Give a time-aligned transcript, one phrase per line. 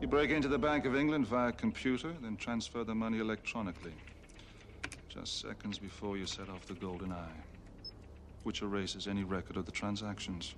[0.00, 3.92] You break into the Bank of England via computer, then transfer the money electronically.
[5.10, 7.42] Just seconds before you set off the Golden Eye,
[8.44, 10.54] which erases any record of the transactions.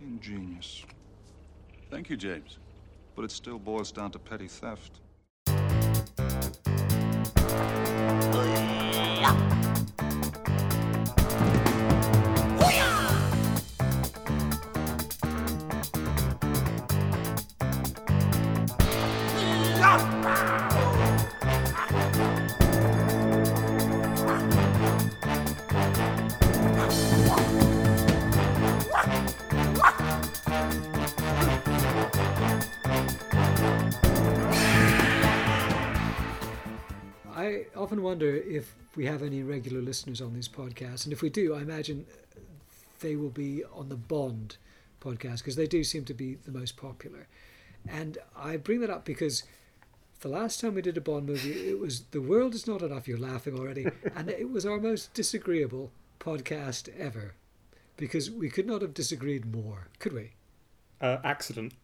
[0.00, 0.84] Ingenious.
[1.90, 2.56] Thank you, James.
[3.14, 5.00] But it still boils down to petty theft.
[37.76, 41.54] Often wonder if we have any regular listeners on these podcasts, and if we do,
[41.54, 42.06] I imagine
[43.00, 44.56] they will be on the Bond
[45.00, 47.28] podcast because they do seem to be the most popular.
[47.88, 49.44] And I bring that up because
[50.20, 53.06] the last time we did a Bond movie, it was The World Is Not Enough.
[53.06, 53.86] You're laughing already.
[54.16, 57.34] and it was our most disagreeable podcast ever
[57.96, 60.32] because we could not have disagreed more, could we?
[61.00, 61.74] Uh, accident.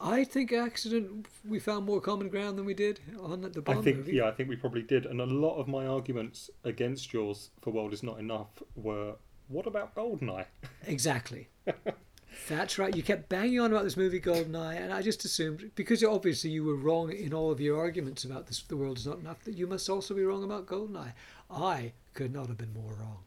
[0.00, 3.82] I think accident we found more common ground than we did on the Bond I
[3.82, 4.12] think movie.
[4.14, 5.04] yeah, I think we probably did.
[5.04, 9.14] And a lot of my arguments against yours for World is Not Enough were
[9.48, 10.46] what about Goldeneye?
[10.86, 11.48] Exactly.
[12.48, 12.94] That's right.
[12.96, 16.64] You kept banging on about this movie Goldeneye, and I just assumed because obviously you
[16.64, 19.58] were wrong in all of your arguments about this, the world is not enough, that
[19.58, 21.12] you must also be wrong about Goldeneye.
[21.50, 23.18] I could not have been more wrong.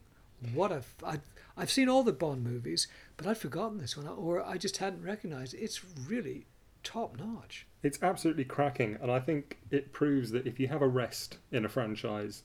[0.53, 1.19] What a f- I,
[1.55, 5.03] I've seen all the Bond movies, but I'd forgotten this one, or I just hadn't
[5.03, 5.53] recognised.
[5.53, 5.59] It.
[5.59, 6.47] It's really
[6.83, 7.65] top notch.
[7.81, 11.65] It's absolutely cracking, and I think it proves that if you have a rest in
[11.65, 12.43] a franchise,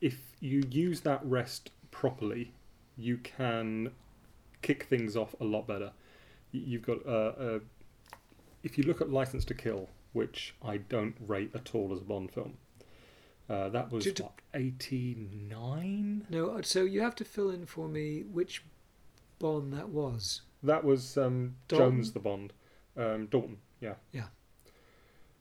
[0.00, 2.52] if you use that rest properly,
[2.96, 3.92] you can
[4.62, 5.92] kick things off a lot better.
[6.52, 7.58] You've got uh, uh,
[8.62, 12.04] if you look at License to Kill, which I don't rate at all as a
[12.04, 12.56] Bond film.
[13.48, 15.16] Uh, that was what eighty
[15.48, 16.26] nine.
[16.30, 18.64] No, uh, so you have to fill in for me which
[19.38, 20.42] Bond that was.
[20.62, 22.52] That was um, Jones the Bond,
[22.96, 23.58] um, Dalton.
[23.80, 23.94] Yeah.
[24.12, 24.26] Yeah.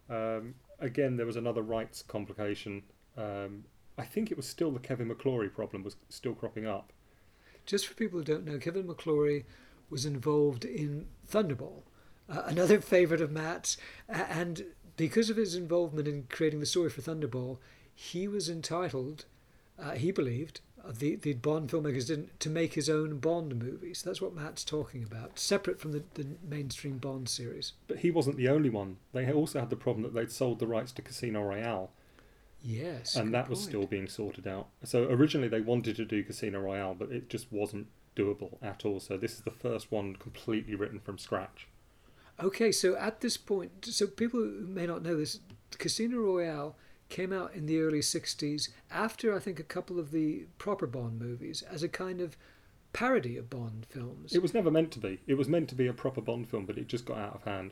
[0.10, 2.84] Um, again, there was another rights complication.
[3.18, 3.66] Um,
[3.98, 6.92] I think it was still the Kevin McClory problem was still cropping up.
[7.66, 9.46] Just for people who don't know, Kevin McClory
[9.90, 11.84] was involved in Thunderball,
[12.30, 13.78] uh, another favourite of Matt's,
[14.08, 14.66] and
[14.98, 17.58] because of his involvement in creating the story for Thunderball,
[17.94, 19.26] he was entitled,
[19.80, 20.62] uh, he believed,
[20.92, 24.04] the, the Bond filmmakers didn't, to make his own Bond movies.
[24.06, 27.74] That's what Matt's talking about, separate from the, the mainstream Bond series.
[27.88, 28.98] But he wasn't the only one.
[29.14, 31.92] They also had the problem that they'd sold the rights to Casino Royale,
[32.62, 33.16] Yes.
[33.16, 33.70] and that was point.
[33.70, 34.68] still being sorted out.
[34.84, 39.00] So originally they wanted to do Casino Royale, but it just wasn't doable at all.
[39.00, 41.68] So this is the first one completely written from scratch.
[42.44, 45.40] Okay, so at this point, so people who may not know this,
[45.78, 46.76] Casino Royale
[47.10, 51.20] came out in the early 60s after I think a couple of the proper Bond
[51.20, 52.36] movies as a kind of
[52.94, 54.34] parody of Bond films.
[54.34, 55.20] It was never meant to be.
[55.28, 57.44] It was meant to be a proper Bond film, but it just got out of
[57.44, 57.72] hand.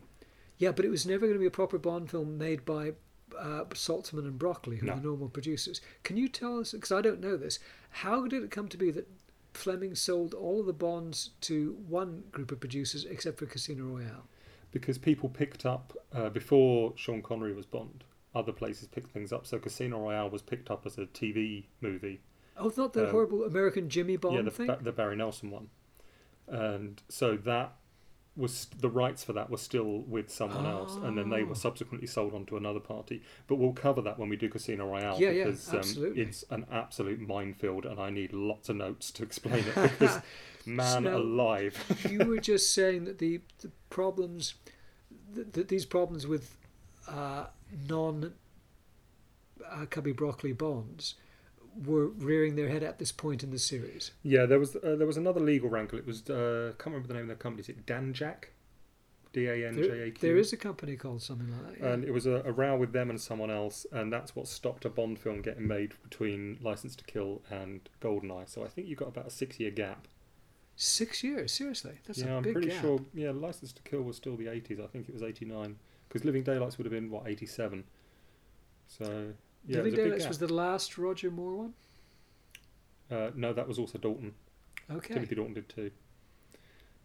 [0.58, 2.94] yeah, but it was never going to be a proper Bond film made by
[3.40, 4.94] uh, Saltzman and Broccoli, who No.
[4.94, 5.82] are the normal producers.
[6.04, 7.58] Can you tell us, because I don't know this,
[7.90, 9.08] how did it come to be that
[9.54, 14.28] Fleming sold all of the Bonds to one group of producers except for Casino Royale?
[14.72, 18.04] because people picked up uh, before Sean Connery was Bond.
[18.36, 22.22] Other places picked things up, so Casino Royale was picked up as a TV movie.
[22.58, 24.76] Oh, not the Um, horrible American Jimmy Bond yeah, the, thing?
[24.82, 25.70] The Barry Nelson one,
[26.48, 27.76] and so that
[28.36, 31.46] was the rights for that were still with someone else, and then they Oh.
[31.46, 33.22] were subsequently sold on to another party.
[33.46, 36.22] But we'll cover that when we do Casino Royale Yeah, yeah, because um, absolutely.
[36.24, 40.20] it's an absolute minefield, and I need lots of notes to explain it because
[40.66, 42.08] man So- alive.
[42.10, 44.56] you were just saying that the, the problems
[45.34, 46.58] that, that these problems with
[47.08, 47.46] uh,
[47.88, 48.34] non
[49.70, 51.16] uh, Cubby Broccoli bonds
[51.86, 54.12] were rearing their head at this point in the series.
[54.22, 55.98] Yeah, there was uh, there was another legal rankle.
[55.98, 57.62] It was uh, can't remember the name of the company.
[57.62, 58.46] Is it Danjaq?
[59.34, 60.18] D A N J A Q.
[60.22, 61.84] there is a company called something like that.
[61.84, 61.94] yeah.
[61.94, 64.86] and it was a, a row with them and someone else, and that's what stopped
[64.86, 68.48] a Bond film getting made between License to Kill and Goldeneye.
[68.48, 70.08] So I think you got about a six-year gap.
[70.76, 72.82] Six years, seriously, that's yeah, I'm pretty gap.
[72.82, 73.00] sure.
[73.14, 74.84] Yeah, License to Kill was still the 80s.
[74.84, 75.78] I think it was 89
[76.14, 77.84] because Living Daylights would have been what 87.
[78.88, 79.34] So
[79.66, 81.74] yeah, Living was Daylights was the last Roger Moore one.
[83.10, 84.34] Uh, no, that was also Dalton.
[84.92, 85.92] Okay, Timothy Dalton did too.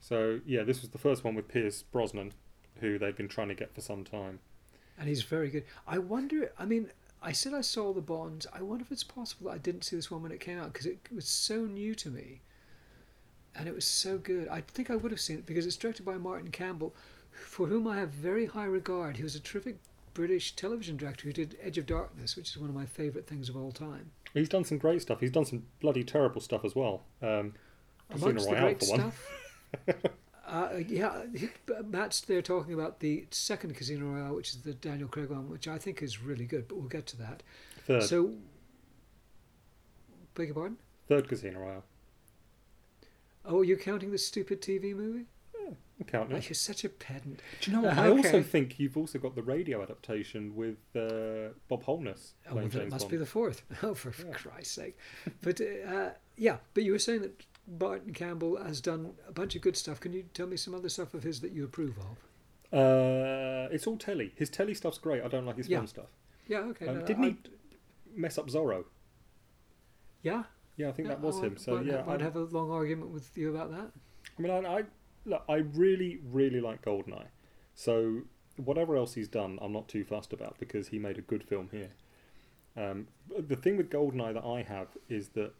[0.00, 2.32] So yeah, this was the first one with Pierce Brosnan,
[2.80, 4.40] who they'd been trying to get for some time.
[4.98, 5.64] and he's very good.
[5.86, 6.52] I wonder.
[6.58, 6.90] I mean,
[7.22, 8.46] I said I saw the Bonds.
[8.52, 10.72] I wonder if it's possible that I didn't see this one when it came out
[10.72, 12.42] because it was so new to me.
[13.56, 14.46] and it was so good.
[14.48, 16.94] I think I would have seen it because it's directed by Martin Campbell,
[17.30, 19.16] for whom I have very high regard.
[19.16, 19.76] He was a terrific
[20.14, 23.48] British television director who did Edge of Darkness, which is one of my favourite things
[23.48, 24.10] of all time.
[24.34, 25.20] He's done some great stuff.
[25.20, 27.02] He's done some bloody terrible stuff as well.
[27.22, 27.54] Um,
[28.10, 29.00] Casino Amongst the Royale, great for one.
[29.00, 30.06] stuff.
[30.50, 31.50] Uh, yeah, he,
[31.84, 35.68] Matt's there talking about the second Casino Royale, which is the Daniel Craig one, which
[35.68, 37.42] I think is really good, but we'll get to that.
[37.86, 38.32] Third, So,
[40.34, 40.78] beg your pardon?
[41.06, 41.84] third Casino Royale.
[43.44, 45.26] Oh, are you counting the stupid TV movie?
[46.14, 46.48] Oh, it.
[46.48, 47.40] you're such a pedant.
[47.60, 47.98] Do you know what?
[47.98, 52.54] Uh, I also think you've also got the radio adaptation with uh, Bob Holness Oh,
[52.54, 53.10] well, playing then it James must Bond.
[53.10, 53.62] be the fourth.
[53.82, 54.32] Oh, for Yeah.
[54.32, 54.96] Christ's sake!
[55.42, 57.44] But uh, yeah, but you were saying that
[57.80, 59.98] Martin Campbell has done a bunch of good stuff.
[59.98, 62.78] Can you tell me some other stuff of his that you approve of?
[62.78, 64.32] Uh, it's all telly.
[64.36, 65.22] His telly stuff's great.
[65.24, 65.78] I don't like his Yeah.
[65.78, 66.10] film stuff.
[66.46, 66.86] Yeah, okay.
[66.86, 67.36] Um, no, didn't I- he
[68.14, 68.84] mess up Zorro?
[70.22, 70.44] Yeah,
[70.76, 71.56] Yeah, I think that was him.
[71.56, 73.90] So won't, yeah, won't I, have a long argument with you about that.
[74.38, 74.82] I mean, I, I
[75.28, 77.28] look, I really, really like Goldeneye.
[77.74, 78.22] So
[78.56, 81.68] whatever else he's done, I'm not too fussed about because he made a good film
[81.70, 81.90] here.
[82.76, 85.52] Um, the thing with Goldeneye that I have is that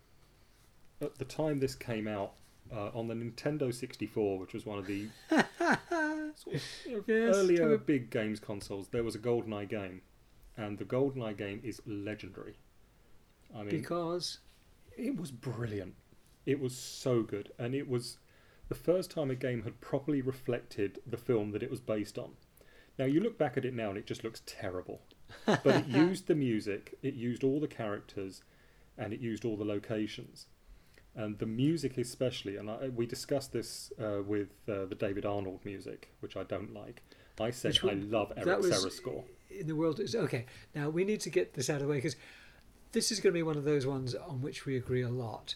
[1.00, 2.32] at the time this came out
[2.72, 7.36] uh, on the Nintendo 64, which was one of the sort of, you know, Yes,
[7.36, 10.02] earlier big games consoles, there was a Goldeneye game,
[10.56, 12.56] and the Goldeneye game is legendary.
[13.54, 14.38] I mean, Because
[14.96, 15.94] it was brilliant.
[16.46, 18.18] It was so good, and it was
[18.68, 22.32] the first time a game had properly reflected the film that it was based on.
[22.98, 25.00] Now you look back at it now, and it just looks terrible.
[25.46, 28.42] But it used the music, it used all the characters,
[28.96, 30.46] and it used all the locations.
[31.14, 35.60] And the music, especially, and I, we discussed this uh, with uh, the David Arnold
[35.64, 37.02] music, which I don't like.
[37.40, 39.24] I said Which I love Eric Serra's score.
[39.50, 40.46] in the world is okay.
[40.74, 42.16] Now we need to get this out of the way because
[42.92, 45.54] this is going to be one of those ones on which we agree a lot.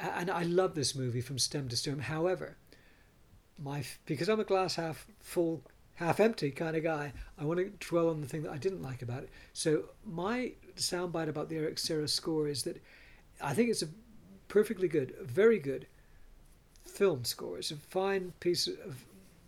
[0.00, 1.98] And I love this movie from stem to stern.
[1.98, 2.56] However,
[3.58, 5.62] my because I'm a glass half full,
[5.94, 8.82] half empty kind of guy, I want to dwell on the thing that I didn't
[8.82, 9.30] like about it.
[9.52, 12.82] So my soundbite about the Eric Serra score is that
[13.40, 13.88] I think it's a
[14.48, 15.86] perfectly good, very good
[16.84, 17.58] film score.
[17.58, 19.04] It's a fine piece of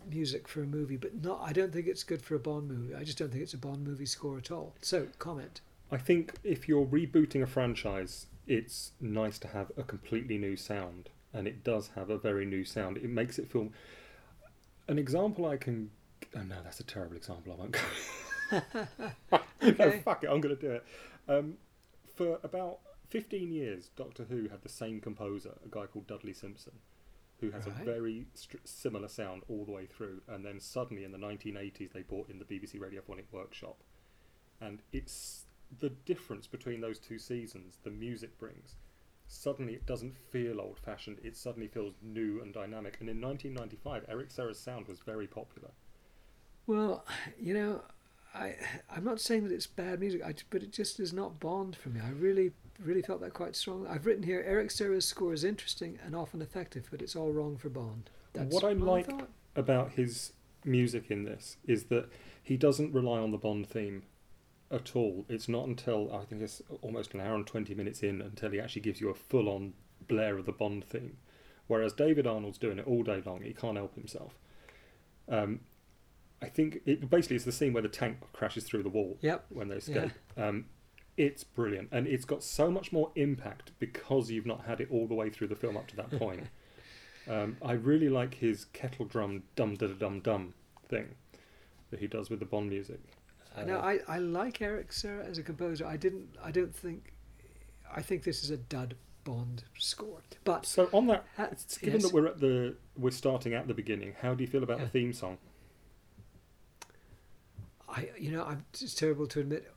[0.09, 1.41] music for a movie, but not.
[1.43, 2.95] I don't think it's good for a Bond movie.
[2.95, 4.75] I just don't think it's a Bond movie score at all.
[4.83, 5.61] So comment.
[5.91, 11.09] I think if you're rebooting a franchise, it's nice to have a completely new sound,
[11.33, 12.97] and it does have a very new sound.
[12.99, 13.71] It makes it feel.
[14.89, 15.91] An example I can.
[16.37, 17.53] Oh no, that's a terrible example.
[17.53, 17.81] I won't go.
[19.62, 20.29] no, fuck it.
[20.31, 20.85] I'm going to do it.
[21.29, 21.55] Um,
[22.17, 22.79] for about
[23.11, 26.73] 15 years, Doctor Who had the same composer, a guy called Dudley Simpson,
[27.41, 27.81] who has Right.
[27.81, 30.21] a very str- similar sound all the way through.
[30.29, 33.79] And then suddenly in the 1980s, they brought in the BBC Radiophonic Workshop.
[34.61, 35.44] And it's
[35.81, 38.75] the difference between those two seasons the music brings.
[39.27, 42.99] Suddenly it doesn't feel old fashioned, it suddenly feels new and dynamic.
[43.01, 45.71] And in 1995, Eric Serra's sound was very popular.
[46.67, 47.05] Well,
[47.41, 47.83] you know,
[48.35, 48.57] I
[48.95, 51.89] I'm not saying that it's bad music, I, but it just is not Bond for
[51.89, 52.01] me.
[52.01, 53.89] I really really felt that quite strongly.
[53.89, 57.57] I've written here Eric Serra's score is interesting and often effective, but it's all wrong
[57.57, 58.11] for Bond.
[58.33, 59.09] That's What I like-
[59.55, 60.33] about his
[60.65, 62.09] music in this is that
[62.43, 64.03] he doesn't rely on the Bond theme
[64.73, 65.25] at all.
[65.29, 68.61] It's not until I think it's almost an hour and 20 minutes in until he
[68.61, 69.75] actually gives you a full on
[70.09, 71.19] blare of the Bond theme.
[71.69, 74.35] Whereas David Arnold's doing it all day long, he can't help himself.
[75.29, 75.61] Um,
[76.43, 79.46] I think it basically it's the scene where the tank crashes through the wall Yep.
[79.51, 80.11] when they escape.
[80.37, 80.67] Um,
[81.17, 85.06] it's brilliant, and it's got so much more impact because you've not had it all
[85.06, 86.46] the way through the film up to that point.
[87.29, 90.55] um, I really like his kettle drum dum da dum dum
[90.89, 91.15] thing
[91.91, 93.01] that he does with the Bond music.
[93.56, 95.87] Uh, Now I, I like Eric Serra as a composer.
[95.87, 97.13] I didn't I don't think
[97.94, 98.94] I think this is a dud
[99.25, 100.21] Bond score.
[100.43, 102.11] But so on that, Ha- it's- given yes.
[102.11, 104.85] that we're at the we're starting at the beginning, how do you feel about Yeah.
[104.87, 105.39] the theme song?
[107.89, 109.71] I you know I'm it's terrible to admit.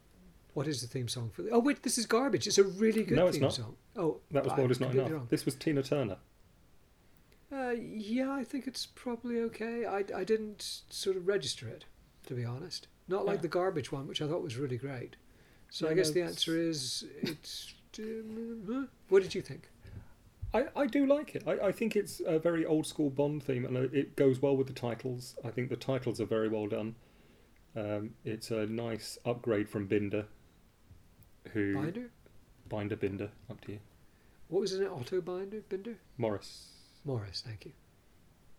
[0.54, 1.42] What is the theme song for?
[1.42, 2.48] The, oh wait, this is garbage.
[2.48, 3.54] It's a really good No, it's theme not.
[3.54, 3.76] song.
[3.98, 5.12] Oh, That was I'm what is not enough.
[5.12, 5.28] wrong.
[5.30, 6.18] This was Tina Turner.
[7.52, 9.86] Uh, yeah, I think it's probably okay.
[9.86, 11.86] I, I didn't sort of register it,
[12.28, 12.88] to be honest.
[13.08, 13.42] Not like Yeah.
[13.44, 15.16] the garbage one, which I thought was really great.
[15.70, 17.74] So Yeah, I guess the answer is it's.
[19.10, 19.70] what did you think?
[20.54, 21.44] I, I do like it.
[21.48, 24.68] I, I think it's a very old school Bond theme, and it goes well with
[24.68, 25.36] the titles.
[25.44, 26.96] I think the titles are very well done.
[27.76, 30.26] Um, it's a nice upgrade from Binder,
[31.52, 32.10] who Binder?
[32.70, 33.80] Binder Binder, up to you,
[34.48, 34.88] What was it?
[34.90, 35.62] Otto Binder?
[35.68, 35.96] Binder?
[36.18, 36.68] Maurice.
[37.04, 37.74] Maurice, thank you.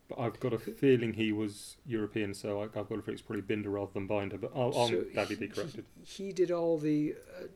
[0.08, 3.22] But I've got a feeling he was European, so I, I've got a feeling it's
[3.22, 4.38] probably Binder rather than Binder.
[4.38, 5.84] But I'll, I'll So gladly be corrected.
[6.04, 7.46] He, he did all the uh,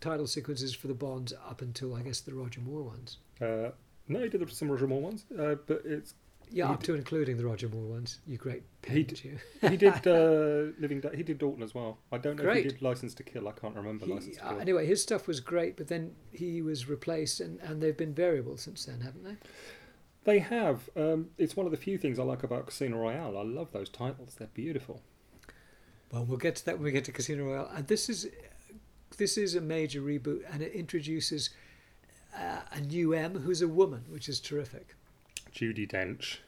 [0.00, 3.18] title sequences for the Bonds up until, I guess, the Roger Moore ones.
[3.40, 3.70] Uh,
[4.08, 6.14] No, he did some Roger Moore ones, uh, but it's
[6.50, 8.18] Yeah, He up to including the Roger Moore ones.
[8.26, 9.38] You great He paint, d- you.
[9.68, 11.02] he did uh, Living.
[11.14, 11.98] He did Dalton as well.
[12.10, 12.64] I don't know if Great.
[12.64, 13.46] he did License to Kill.
[13.46, 14.60] I can't remember He- License to uh, Kill.
[14.60, 18.56] anyway, his stuff was great, but then he was replaced, and, and they've been variable
[18.56, 19.36] since then, haven't they?
[20.24, 20.88] They have.
[20.96, 23.36] Um, it's one of the few things I like about Casino Royale.
[23.38, 24.34] I love those titles.
[24.38, 25.02] They're beautiful.
[26.10, 27.70] Well, we'll get to that when we get to Casino Royale.
[27.74, 28.28] And this is
[29.18, 31.50] this is a major reboot, and it introduces
[32.36, 34.94] uh, a new M who's a woman, which is terrific.
[35.54, 36.38] Judi Dench,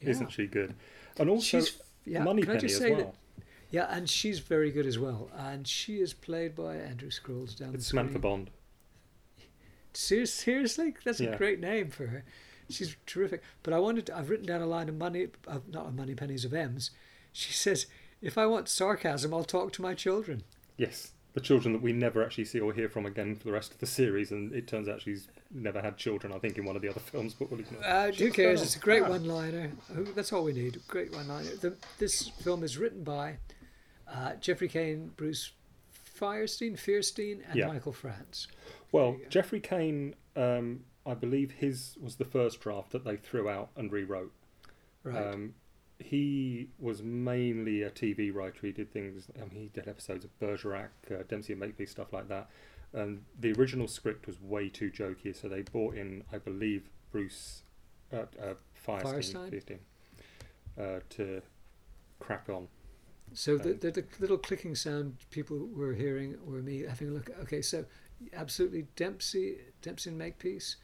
[0.00, 0.10] Yeah.
[0.10, 0.74] isn't she good?
[1.18, 2.26] And also She's yeah.
[2.26, 2.96] I just as well.
[2.96, 3.14] that?
[3.70, 5.30] Yeah, and she's very good as well.
[5.36, 7.90] And she is played by Andrew Scrolls down It's the.
[7.90, 8.50] Samantha Bond.
[9.92, 12.24] Seriously, that's a great name for her.
[12.70, 13.42] She's terrific.
[13.62, 16.44] But I wanted to, I've written down a line of money, of, not of Moneypenny's
[16.44, 16.90] of M's.
[17.32, 17.86] She says,
[18.22, 20.42] "If I want sarcasm, I'll talk to my children."
[20.76, 23.72] Yes, the children that we never actually see or hear from again for the rest
[23.72, 26.32] of the series, and it turns out she's never had children.
[26.32, 27.84] I think in one of the other films, but we'll ignore.
[27.84, 28.62] Uh, who cares?
[28.62, 29.70] It's a great one-liner.
[30.14, 30.80] That's all we need.
[30.88, 31.50] Great one-liner.
[31.60, 33.36] The, this film is written by
[34.08, 35.52] uh, Jeffrey Caine, Bruce
[36.18, 37.66] Feirstein, Feirstein, and Yeah.
[37.68, 38.46] Michael France.
[38.92, 39.16] Well.
[39.28, 43.90] Jeffrey Caine, um, I believe his was the first draft that they threw out and
[43.90, 44.32] rewrote.
[45.02, 45.16] Right.
[45.16, 45.54] Um,
[45.98, 48.60] he was mainly a TV writer.
[48.62, 49.28] He did things.
[49.36, 52.48] I mean, he did episodes of Bergerac, uh, Dempsey and Makepeace, stuff like that.
[52.92, 57.62] And the original script was way too jokey, so they brought in, I believe, Bruce
[58.12, 58.54] uh, uh,
[58.86, 59.78] Feirstein,
[60.80, 61.42] uh, to
[62.18, 62.68] crack on.
[63.32, 67.12] So the, Um, the, the little clicking sound people were hearing were me having a
[67.12, 67.30] look.
[67.42, 67.84] Okay, so
[68.32, 70.76] absolutely Dempsey, Dempsey and Makepeace.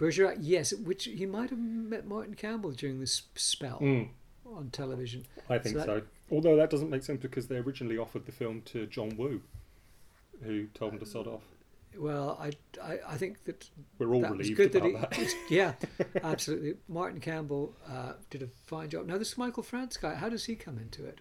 [0.00, 4.08] Bergerac, yes, which he might have met Martin Campbell during this spell Mm,
[4.46, 5.26] on television.
[5.48, 6.02] I think that- so.
[6.30, 9.42] Although that doesn't make sense because they originally offered the film to John Woo,
[10.42, 11.42] who told him to sod off.
[11.98, 15.34] Well, I, I, I think that We're all that relieved good that about he, that.
[15.50, 15.72] yeah,
[16.22, 16.74] absolutely.
[16.88, 19.06] Martin Campbell uh, did a fine job.
[19.06, 21.20] Now this Michael France guy, how does he come into it?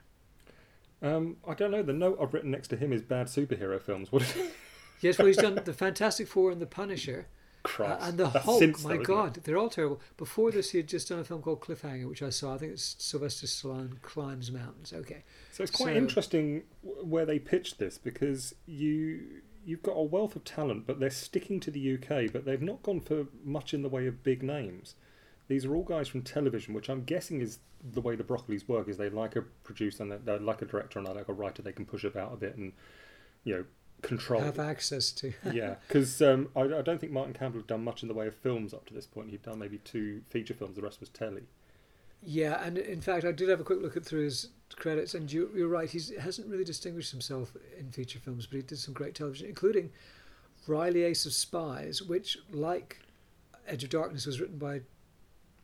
[1.01, 1.81] Um, I don't know.
[1.81, 4.11] The note I've written next to him is bad superhero films.
[4.11, 4.33] What is
[5.01, 7.27] Yes, well, he's done the Fantastic Four and the Punisher.
[7.69, 8.01] Christ?
[8.07, 9.03] and the That's Hulk, my isn't it?
[9.03, 10.01] God, they're all terrible.
[10.17, 12.55] Before this, he had just done a film called Cliffhanger, which I saw.
[12.55, 14.93] I think it's Sylvester Stallone climbs mountains.
[14.93, 20.01] Okay, So it's quite So- interesting where they pitched this because you you've got a
[20.01, 23.73] wealth of talent, but they're sticking to the UK, but they've not gone for much
[23.73, 24.95] in the way of big names.
[25.47, 28.87] These are all guys from television, which I'm guessing is the way the Broccolis work.
[28.87, 31.33] Is they like a producer and they- they like a director and they like a
[31.33, 31.61] writer.
[31.61, 32.73] They can push about a bit and
[33.43, 33.65] you know
[34.01, 34.41] control.
[34.41, 35.33] have access to.
[35.51, 38.27] yeah, because um, I, I don't think Martin Campbell had done much in the way
[38.27, 39.29] of films up to this point.
[39.29, 40.75] He'd done maybe two feature films.
[40.75, 41.43] The rest was telly.
[42.21, 45.31] Yeah, and in fact, I did have a quick look at through his credits, and
[45.31, 45.89] you, you're right.
[45.89, 49.91] He hasn't really distinguished himself in feature films, but he did some great television, including
[50.67, 52.99] Reilly Ace of Spies, which, like
[53.67, 54.81] Edge of Darkness, was written by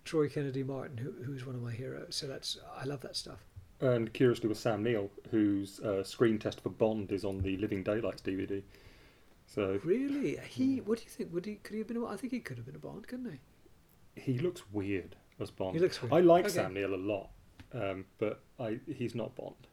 [0.06, 2.16] Troy Kennedy Martin, who, who's one of my heroes.
[2.16, 3.40] So that's I love that stuff.
[3.82, 7.84] And curiously, with Sam Neill, whose uh, screen test for Bond is on the Living
[7.84, 8.64] Daylights DVD.
[9.48, 10.78] So Really, he?
[10.82, 11.34] What do you think?
[11.34, 11.56] Would he?
[11.56, 11.98] Could he have been?
[11.98, 14.22] A, I think he could have been a Bond, couldn't he?
[14.22, 15.74] he looks weird as Bond.
[15.76, 16.14] He looks weird.
[16.14, 16.54] I like Okay.
[16.54, 17.30] Sam Neill a lot,
[17.74, 19.68] um, but I he's not Bond.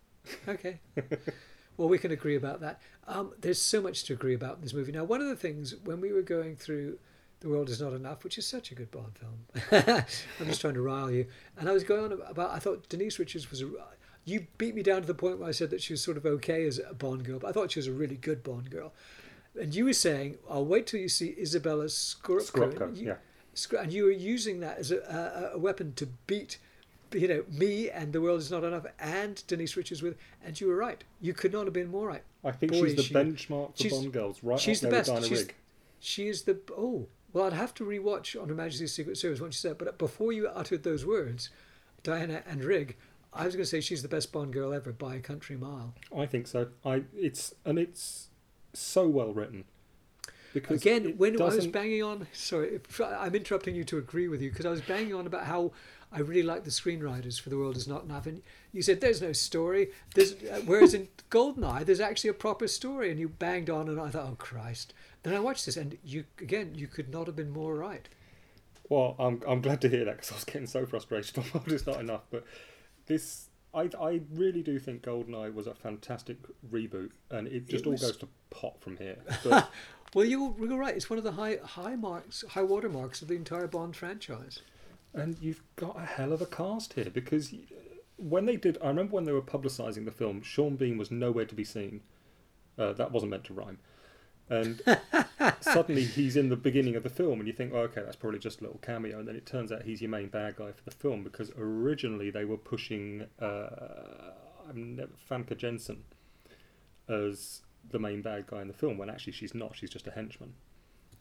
[0.49, 0.81] Okay.
[1.77, 2.81] well, we can agree about that.
[3.07, 4.93] Um, there's so much to agree about in this movie.
[4.93, 6.99] Now, one of the things when we were going through
[7.41, 9.47] The World Is Not Enough, which is such a good Bond film,
[10.41, 13.19] I'm just trying to rile you, and I was going on about, I thought Denise
[13.19, 13.71] Richards was a.
[14.25, 16.25] You beat me down to the point where I said that she was sort of
[16.25, 18.93] okay as a Bond girl, but I thought she was a really good Bond girl.
[19.61, 22.75] And you were saying, I'll wait till you see Izabella Scorupco.
[22.75, 23.81] Skorupko, You- yeah.
[23.81, 26.59] And you were using that as a, a, a weapon to beat
[27.15, 30.67] you know me and the world is not enough and denise richards with and you
[30.67, 33.13] were right you could not have been more right I think Boy, she's the she-
[33.15, 35.11] benchmark for she's- Bond girls, right she's the best.
[35.27, 35.47] She's-
[36.01, 39.63] she is the oh well i'd have to rewatch on her majesty's secret service once
[39.63, 41.51] you said but before you uttered those words
[42.03, 42.97] diana and Rigg
[43.33, 45.95] i was going to say she's the best bond girl ever by a country mile
[46.17, 46.69] I think so.
[46.85, 48.29] I it's and it's
[48.73, 49.65] so well written.
[50.55, 54.51] Because again when i was banging on sorry i'm interrupting you to agree with you
[54.51, 55.73] because i was banging on about how
[56.15, 59.23] I really like the screenwriters for The World Is Not Enough, and you said there's
[59.23, 59.89] no story.
[60.15, 63.99] There's uh, whereas in Goldeneye there's actually a proper story, and you banged on, and
[63.99, 64.93] I thought, oh Christ.
[65.23, 68.09] Then I watched this, and you again, you could not have been more right.
[68.91, 71.39] Well, I'm I'm glad to hear that because I was getting so frustrated.
[71.39, 72.45] on World is not enough, but
[73.13, 76.39] this I I really do think Goldeneye was a fantastic
[76.71, 79.17] reboot, and it just It all goes to pot from here.
[79.45, 79.71] But
[80.15, 80.95] Well, you you're right.
[80.95, 84.61] It's one of the high high marks, high water marks of the entire Bond franchise.
[85.15, 87.55] and you've got a hell of a cast here because
[88.17, 91.47] when they did, I remember when they were publicising the film, Sean Bean was nowhere
[91.47, 92.03] to be seen.
[92.79, 93.79] Uh, that wasn't meant to rhyme.
[94.53, 94.83] And
[95.61, 98.39] suddenly he's in the beginning of the film, and you think, oh, okay, that's probably
[98.39, 99.19] just a little cameo.
[99.19, 102.31] And then it turns out he's your main bad guy for the film because originally
[102.31, 104.33] they were pushing uh,
[104.69, 106.05] I'm never, Famke Janssen
[107.09, 109.77] as the main bad guy in the film when actually she's not.
[109.77, 110.55] She's just a henchman.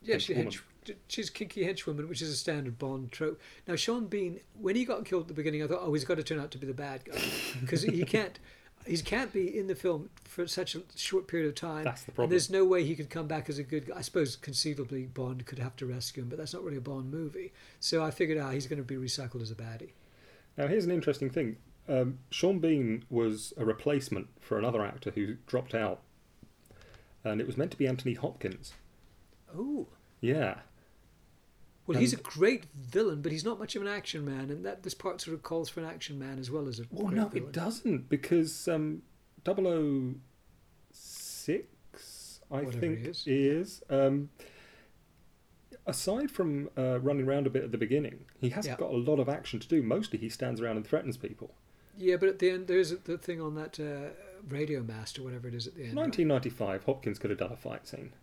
[0.03, 0.61] Yeah, she hench,
[1.07, 3.39] she's kinky henchwoman, which is a standard Bond trope.
[3.67, 6.15] Now, Sean Bean, when he got killed at the beginning, I thought, oh, he's got
[6.15, 7.21] to turn out to be the bad guy
[7.59, 8.39] because he can't.
[8.87, 11.83] He can't be in the film for such a short period of time.
[11.83, 12.29] That's the And problem.
[12.31, 13.97] there's no way he could come back as a good guy.
[13.97, 17.11] I suppose conceivably Bond could have to rescue him, but that's not really a Bond
[17.11, 17.51] movie.
[17.79, 19.91] So I figured out he's going to be recycled as a baddie.
[20.57, 21.57] Now, here's an interesting thing.
[21.87, 26.01] Um, Sean Bean was a replacement for another actor who dropped out,
[27.23, 28.73] and it was meant to be Anthony Hopkins.
[29.55, 29.87] Oh.
[30.21, 30.59] Yeah,
[31.87, 34.83] Well, he's a great villain, but he's not much of an action man, and that
[34.83, 36.83] this part sort of calls for an action man as well as a.
[36.91, 37.49] Well, no, villain.
[37.49, 39.01] it doesn't because um,
[39.45, 43.23] 006, I Whatever think, is.
[43.27, 43.83] is.
[43.89, 44.29] Um,
[45.87, 48.87] aside from uh, running around a bit at the beginning, he hasn't Yeah.
[48.87, 49.81] got a lot of action to do.
[49.81, 51.53] Mostly, he stands around and threatens people.
[51.97, 54.11] Yeah, but at the end, there's the thing on that uh,
[54.47, 55.95] radio mast or whatever it is at the end.
[55.97, 58.13] 1995, Hopkins could have done a fight scene.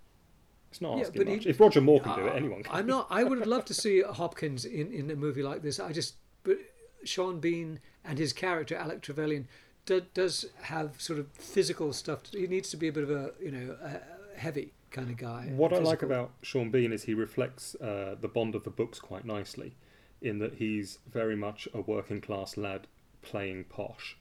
[0.70, 2.74] It's not Yeah, asking but he- if Roger Moore can do it, anyone can.
[2.74, 3.06] I'm not.
[3.10, 5.80] I would have loved to see Hopkins in, in a movie like this.
[5.80, 6.58] I just, but
[7.04, 9.48] Sean Bean and his character Alec Trevelyan
[9.86, 12.20] do, does have sort of physical stuff.
[12.32, 15.50] He needs to be a bit of a you know a heavy kind of guy.
[15.54, 18.98] What I like about Sean Bean is he reflects uh, the Bond of the books
[18.98, 19.74] quite nicely,
[20.20, 22.86] in that he's very much a working class lad
[23.22, 24.16] playing posh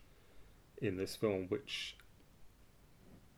[0.81, 1.95] in this film, which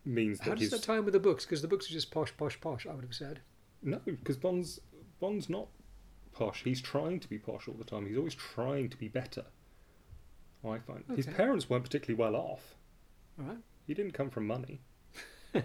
[0.10, 1.46] means how that does he's that tie in with the books?
[1.46, 2.86] Because the books are just posh, posh, posh.
[2.88, 3.39] I would have said.
[3.82, 4.80] no, because Bond's
[5.20, 5.68] Bond's not
[6.34, 6.63] posh.
[6.63, 8.06] He's trying to be posh all the time.
[8.08, 9.46] He's always trying to be better.
[10.63, 11.38] I find his Okay.
[11.38, 12.75] parents weren't particularly well off.
[13.39, 14.82] All right, He didn't come from money.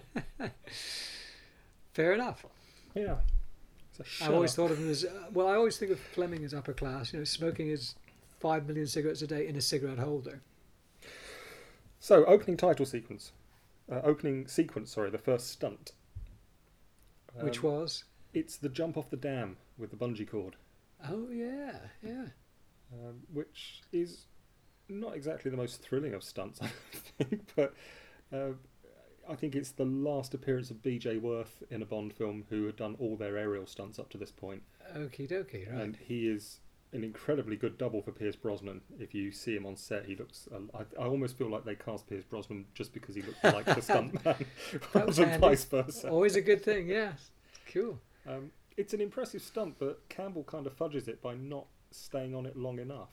[1.93, 2.47] fair enough.
[2.95, 3.17] Yeah.
[3.93, 5.49] So I always thought of him as uh, well.
[5.49, 7.13] I always think of Fleming as upper class.
[7.13, 7.95] You know, smoking his
[8.41, 10.41] five million cigarettes a day in a cigarette holder.
[12.01, 13.33] So, opening title sequence.
[13.91, 15.93] Uh, opening sequence, sorry, the first stunt.
[17.41, 20.57] which Um, was It's the jump off the dam with the bungee cord,
[21.09, 22.27] oh yeah, yeah.
[22.93, 24.27] um, which is
[24.89, 26.69] not exactly the most thrilling of stunts, I
[27.25, 27.75] think, but
[28.33, 28.53] uh,
[29.29, 31.19] I think it's the last appearance of B.J.
[31.19, 34.31] Worth in a Bond film who had done all their aerial stunts up to this
[34.33, 34.63] point,
[34.97, 35.81] Okie dokie, right.
[35.83, 36.61] and he is
[36.95, 38.81] an incredibly good double for Pierce Brosnan.
[38.99, 40.49] If you see him on set, he looks.
[40.53, 43.67] Uh, I, I almost feel like they cast Pierce Brosnan just because he looked like
[43.67, 46.09] the stuntman, That rather was than vice versa.
[46.09, 47.13] Always a good thing, yeah.
[47.73, 47.99] Cool.
[48.27, 52.47] Um, it's an impressive stunt, but Campbell kind of fudges it by not staying on
[52.47, 53.11] it long enough.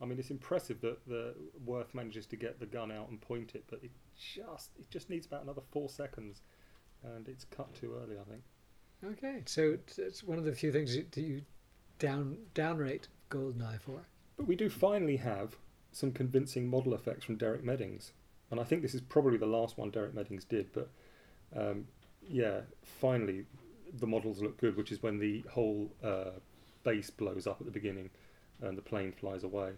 [0.00, 3.54] I mean, it's impressive that the Worth manages to get the gun out and point
[3.54, 6.42] it, but it just it just needs about another four seconds,
[7.02, 8.16] and it's cut too early.
[8.18, 8.42] I think.
[9.18, 11.42] Okay, so it's- one of the few things you- that you
[11.98, 14.06] down downrate Goldeneye for.
[14.36, 15.56] But we do finally have
[15.92, 18.12] some convincing model effects from Derek Meddings,
[18.50, 20.72] and I think this is probably the last one Derek Meddings did.
[20.72, 20.90] But
[21.56, 21.86] um,
[22.28, 23.44] yeah, finally
[23.98, 26.32] the models look good, which is when the whole uh,
[26.84, 28.10] base blows up at the beginning
[28.60, 29.72] and the plane flies away.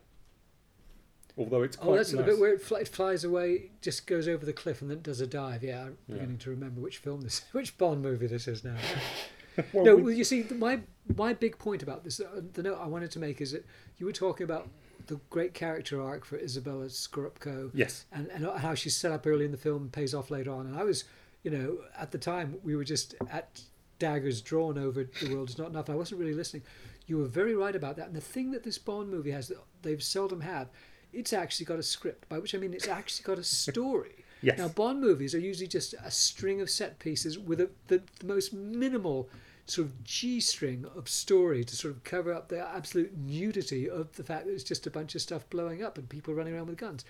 [1.37, 4.27] Although it's quite Oh, that's the bit where it, fly, it flies away, just goes
[4.27, 5.63] over the cliff, and then does a dive.
[5.63, 6.15] Yeah, I'm Yeah.
[6.15, 8.77] beginning to remember which film this, which Bond movie this is now.
[9.73, 10.81] Well, no, we- well, you see, my
[11.17, 13.65] my big point about this, uh, the note I wanted to make is that
[13.99, 14.69] you were talking about
[15.07, 19.45] the great character arc for Izabella Scorupco, yes, and, and how she's set up early
[19.47, 20.67] in the film and pays off later on.
[20.67, 21.05] And I was,
[21.43, 23.63] you know, at the time we were just at
[23.99, 25.89] daggers drawn over the world is not enough.
[25.91, 26.63] I wasn't really listening.
[27.07, 28.07] You were very right about that.
[28.07, 30.69] And the thing that this Bond movie has that they've seldom had,
[31.13, 32.29] it's actually got a script.
[32.29, 34.25] By which I mean it's actually got a story.
[34.43, 38.03] yes, Now Bond movies are usually just a string of set pieces with a, the,
[38.21, 39.29] the most minimal
[39.71, 44.13] sort of G string of story to sort of cover up the absolute nudity of
[44.17, 46.69] the fact that it's just a bunch of stuff blowing up and people running around
[46.69, 47.05] with guns.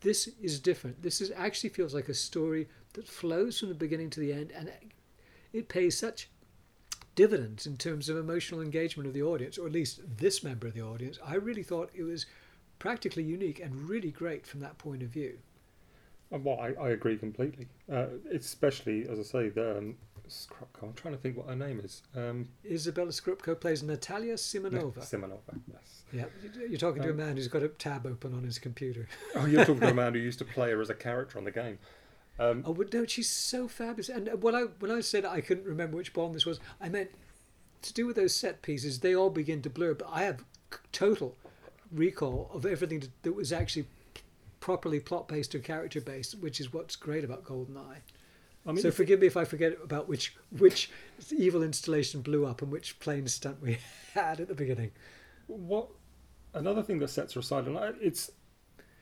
[0.00, 1.02] This is different.
[1.02, 4.52] This is actually feels like a story that flows from the beginning to the end,
[4.52, 4.70] and
[5.52, 6.28] it pays such
[7.14, 10.74] dividends in terms of emotional engagement of the audience, or at least this member of
[10.74, 11.18] the audience.
[11.24, 12.26] I really thought it was
[12.78, 15.38] practically unique and really great from that point of view.
[16.30, 17.68] Well, I, I agree completely.
[17.90, 19.96] Uh, especially as I say, the um,
[20.28, 20.82] Skrupko.
[20.84, 22.02] I'm trying to think what her name is.
[22.16, 24.98] Um, Izabella Skrupko plays Natalia Simonova.
[24.98, 25.60] Simonova.
[25.70, 26.02] Yes.
[26.12, 26.24] Yeah,
[26.68, 29.08] you're talking to a Um, man who's got a tab open on his computer.
[29.36, 31.44] Oh, you're talking to a man who used to play her as a character on
[31.44, 31.78] the game.
[32.38, 34.08] Um, Oh, but no, she's so fabulous.
[34.08, 37.10] And when I when I said I couldn't remember which Bond this was, I meant
[37.82, 39.00] to do with those set pieces.
[39.00, 40.44] They all begin to blur, but I have
[40.92, 41.36] total
[41.92, 43.86] recall of everything that, that was actually
[44.60, 47.98] properly plot based or character based, which is what's great about GoldenEye.
[48.66, 50.90] I mean, so forgive me if I forget about which which
[51.30, 53.78] evil installation blew up and which plane stunt we
[54.14, 54.92] had at the beginning.
[55.46, 55.88] what
[56.54, 58.30] another thing that sets her aside, and it's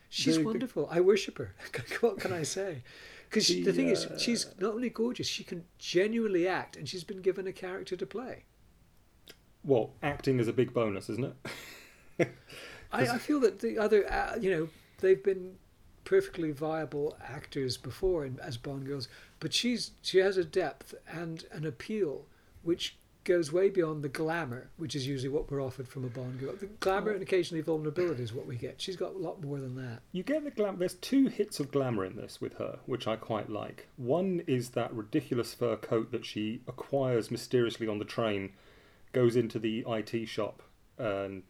[0.08, 0.88] She's The- the- wonderful.
[0.90, 1.54] I worship her.
[2.00, 2.82] what can I say?
[3.30, 6.86] Because the, The, thing is, uh, she's not only gorgeous, she can genuinely act, and
[6.86, 8.44] she's been given a character to play.
[9.64, 11.32] well, acting is a big bonus, isn't
[12.18, 12.28] it?
[12.92, 14.68] I, I feel that the other, uh, you know,
[15.00, 15.54] they've been
[16.04, 19.08] perfectly viable actors before in, as Bond girls,
[19.40, 22.26] but she's she has a depth and an appeal
[22.62, 26.40] which goes way beyond the glamour, which is usually what we're offered from a Bond
[26.40, 26.54] girl.
[26.58, 28.80] The glamour and occasionally vulnerability is what we get.
[28.80, 30.02] She's got a lot more than that.
[30.10, 30.78] You get the glam.
[30.78, 33.86] There's two hits of glamour in this with her, which I quite like.
[33.96, 38.52] One is that ridiculous fur coat that she acquires mysteriously on the train,
[39.12, 40.62] goes into the IT shop,
[40.98, 41.42] and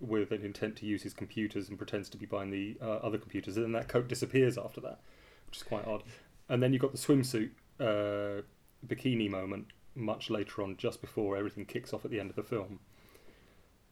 [0.00, 3.18] with an intent to use his computers and pretends to be buying the uh, other
[3.18, 5.00] computers, and then that coat disappears after that,
[5.46, 6.02] which is quite odd.
[6.48, 8.42] And then you've got the swimsuit uh,
[8.86, 12.42] bikini moment much later on, just before everything kicks off at the end of the
[12.42, 12.80] film.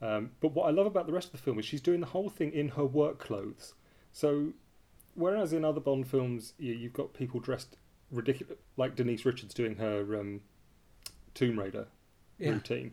[0.03, 2.07] Um, but what I love about the rest of the film is she's doing the
[2.07, 3.73] whole thing in her work clothes.
[4.13, 4.53] So,
[5.15, 7.77] whereas in other Bond films, you, you've got people dressed
[8.11, 10.43] ridiculous, like Denise Richards doing her um,
[11.33, 11.87] Tomb Raider
[12.39, 12.51] Yeah.
[12.51, 12.93] routine.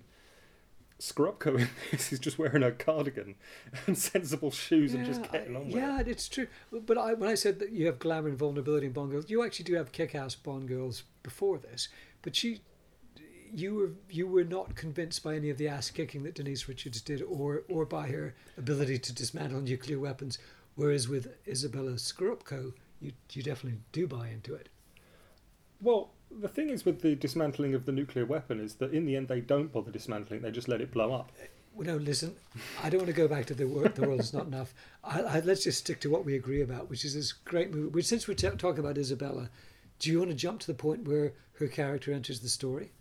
[1.02, 3.36] Scorupco in this is just wearing a cardigan
[3.88, 6.08] and sensible shoes and just getting on with yeah, it.
[6.08, 6.48] it's true.
[6.72, 9.44] But I, when I said that you have glamour and vulnerability in Bond girls, you
[9.44, 11.90] actually do have kick-ass Bond girls before this.
[12.22, 12.62] But she,
[13.52, 17.02] you were you were not convinced by any of the ass kicking that Denise Richards
[17.02, 20.38] did, or or by her ability to dismantle nuclear weapons.
[20.76, 24.70] Whereas with Izabella Scorupco, you you definitely do buy into it.
[25.82, 29.16] Well, the thing is with the dismantling of the nuclear weapon is that in the
[29.16, 31.32] end they don't bother dismantling; they just let it blow up.
[31.74, 32.36] Well, no, listen,
[32.84, 33.96] I don't want to go back to the world.
[33.96, 34.74] The world is not enough.
[35.04, 37.88] I, I, let's just stick to what we agree about, which is this great movie.
[37.90, 39.48] Which, since we're t- talking about Izabella,
[40.00, 42.92] do you want to jump to the point where her character enters the story?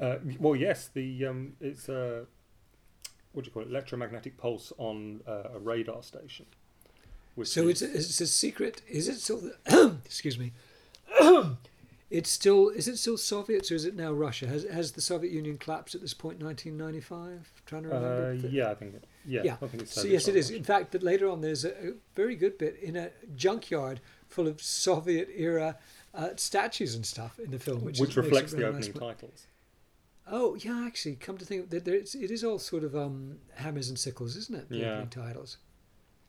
[0.00, 2.26] Uh, well, yes, the um, it's a
[3.32, 3.68] what do you call it?
[3.68, 6.46] Electromagnetic pulse on uh, a radar station.
[7.42, 8.80] So is- it's it's a secret.
[8.88, 9.50] Is it still?
[10.06, 10.52] excuse me.
[12.10, 12.68] it's still.
[12.68, 14.46] Is it still Soviets or is it now Russia?
[14.46, 16.40] Has has the Soviet Union collapsed at this point?
[16.42, 17.52] 1995.
[17.66, 18.38] Trying to remember.
[18.44, 19.56] uh, yeah, I think it, yeah, Yeah.
[19.60, 20.46] I think it's So yes, it is.
[20.46, 20.56] Russia.
[20.58, 24.46] In fact, that later on there's a, a very good bit in a junkyard full
[24.46, 25.76] of Soviet era
[26.14, 29.00] uh, statues and stuff in the film, which, which, is, reflects the opening nice.
[29.00, 29.46] titles.
[30.28, 33.88] Oh yeah, actually, come to think, there, it's, it is all sort of um, hammers
[33.88, 34.68] and sickles, isn't it?
[34.68, 34.90] The Yeah.
[34.92, 35.58] opening titles.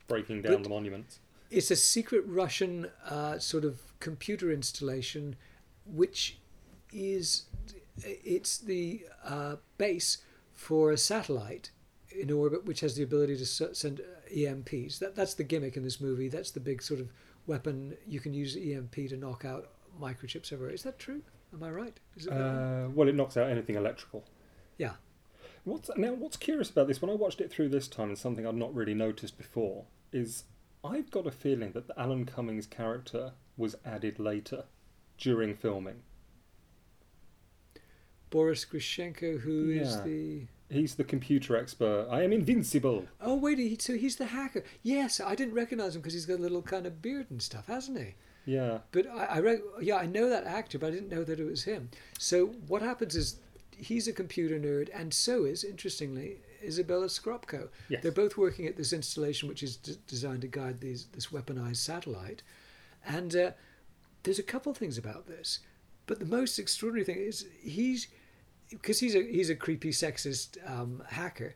[0.07, 1.19] breaking down But- the monuments.
[1.49, 5.37] It's a secret Russian uh, sort of computer installation,
[5.93, 6.39] which
[6.91, 7.43] is
[8.03, 10.19] it's the uh, base
[10.53, 11.71] for a satellite
[12.11, 14.01] in orbit, which has the ability to send
[14.33, 14.99] EMPs.
[14.99, 16.27] That that's the gimmick in this movie.
[16.27, 17.09] That's the big sort of
[17.45, 19.69] weapon you can use EMP to knock out
[19.99, 20.73] microchips everywhere.
[20.73, 21.21] Is that true?
[21.53, 21.97] Am I right?
[22.15, 22.33] Is it?
[22.33, 24.25] Uh, well, it knocks out anything electrical.
[24.77, 24.93] yeah.
[25.63, 26.13] What's now?
[26.13, 27.01] What's curious about this?
[27.01, 30.45] When I watched it through this time, and something I'd not really noticed before is
[30.83, 34.63] I've got a feeling that the Alan Cummings character was added later
[35.17, 36.01] during filming.
[38.29, 40.01] Boris Grishenko, who is Yeah.
[40.03, 42.07] the He's the computer expert.
[42.11, 43.07] I am invincible.
[43.21, 44.65] oh wait, he, so he's the hacker.
[44.83, 47.67] Yes, I didn't recognize him because he's got a little kind of beard and stuff,
[47.67, 48.15] hasn't he?
[48.45, 48.79] Yeah.
[48.91, 51.45] But I, I re- yeah, I know that actor, but I didn't know that it
[51.45, 51.89] was him.
[52.19, 53.39] So what happens is
[53.77, 57.69] he's a computer nerd, and so is interestingly Izabella Skropko.
[57.87, 58.03] Yes.
[58.03, 61.77] They're both working at this installation, which is d- designed to guide these this weaponized
[61.77, 62.43] satellite.
[63.05, 63.51] And uh,
[64.27, 65.59] there's a couple things about this,
[66.05, 68.07] but the most extraordinary thing is he's
[68.69, 71.55] because he's a he's a creepy sexist um, hacker.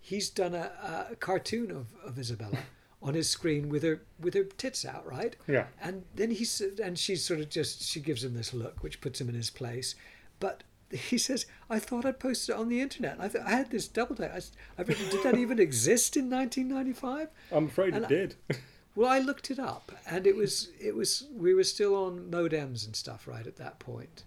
[0.00, 2.58] He's done a, a cartoon of, of Izabella
[3.02, 5.34] on his screen with her with her tits out, right?
[5.48, 5.66] Yeah.
[5.80, 9.20] And then he's and she's sort of just she gives him this look, which puts
[9.20, 9.96] him in his place.
[10.38, 13.16] But he says, "I thought I'd posted it on the internet.
[13.18, 14.30] I, th- I had this double take.
[14.30, 17.28] I, written, did that even exist in 1995?
[17.50, 18.34] I'm afraid And it I- did.
[18.94, 22.84] Well, I looked it up, and it was it was we were still on modems
[22.86, 24.24] and stuff right at that point.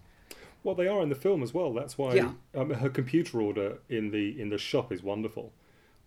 [0.64, 1.72] well, they are in the film as well.
[1.72, 2.32] That's why Yeah.
[2.54, 5.52] um, her computer order in the in the shop is wonderful,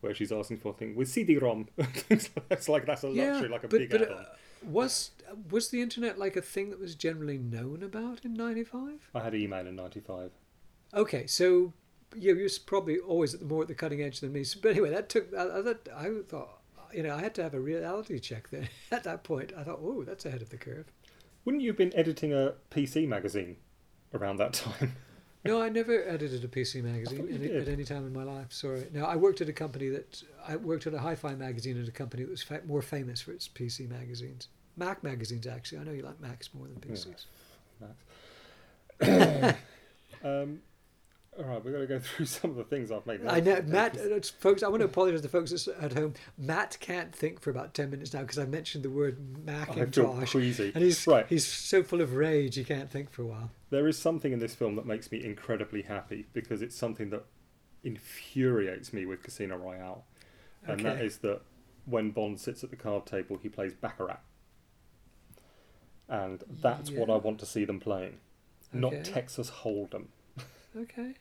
[0.01, 1.67] where she's asking for things with CD-ROM.
[2.09, 4.17] it's like that's a luxury, like a but, big but add-on.
[4.17, 4.25] uh,
[4.63, 5.11] was
[5.49, 9.09] was the internet like a thing that was generally known about in '95?
[9.15, 10.31] I had email in '95.
[10.93, 11.71] Okay, so
[12.17, 14.43] yeah, you're probably always at the more at the cutting edge than me.
[14.43, 15.33] So, but anyway, that took.
[15.33, 16.58] I, thought, I thought,
[16.93, 18.69] you know, I had to have a reality check there.
[18.91, 20.85] At that point, I thought, oh, that's ahead of the curve.
[21.45, 23.57] Wouldn't you have been editing a PC magazine
[24.13, 24.95] around that time?
[25.45, 28.51] No, I never edited a PC magazine any, at any time in my life.
[28.51, 28.85] Sorry.
[28.91, 31.91] Now, I worked at a company that I worked at a hi-fi magazine at a
[31.91, 34.49] company that was fa- more famous for its PC magazines.
[34.75, 35.79] Mac magazines, actually.
[35.79, 37.25] I know you like Macs more than PCs.
[38.99, 39.57] Max.
[40.25, 40.59] um,
[41.37, 43.21] all right, we're going to go through some of the things I've made.
[43.25, 44.63] I know, Matt, uh, folks.
[44.63, 46.13] I want to apologise to folks at home.
[46.37, 50.83] Matt can't think for about ten minutes now because I mentioned the word Macintosh, and
[50.83, 51.25] he's Right.
[51.27, 53.51] he's so full of rage he can't think for a while.
[53.69, 57.23] There is something in this film that makes me incredibly happy because it's something that
[57.83, 60.05] infuriates me with Casino Royale,
[60.65, 61.05] and that Okay.
[61.05, 61.41] is that
[61.85, 64.19] when Bond sits at the card table, he plays Baccarat,
[66.07, 68.17] and that's what I want to see them playing,
[68.73, 70.07] not Texas Hold'em.
[70.77, 71.13] Okay,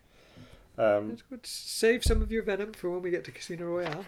[0.77, 1.45] Um, that's good.
[1.47, 4.05] Save some of your venom for when we get to Casino Royale.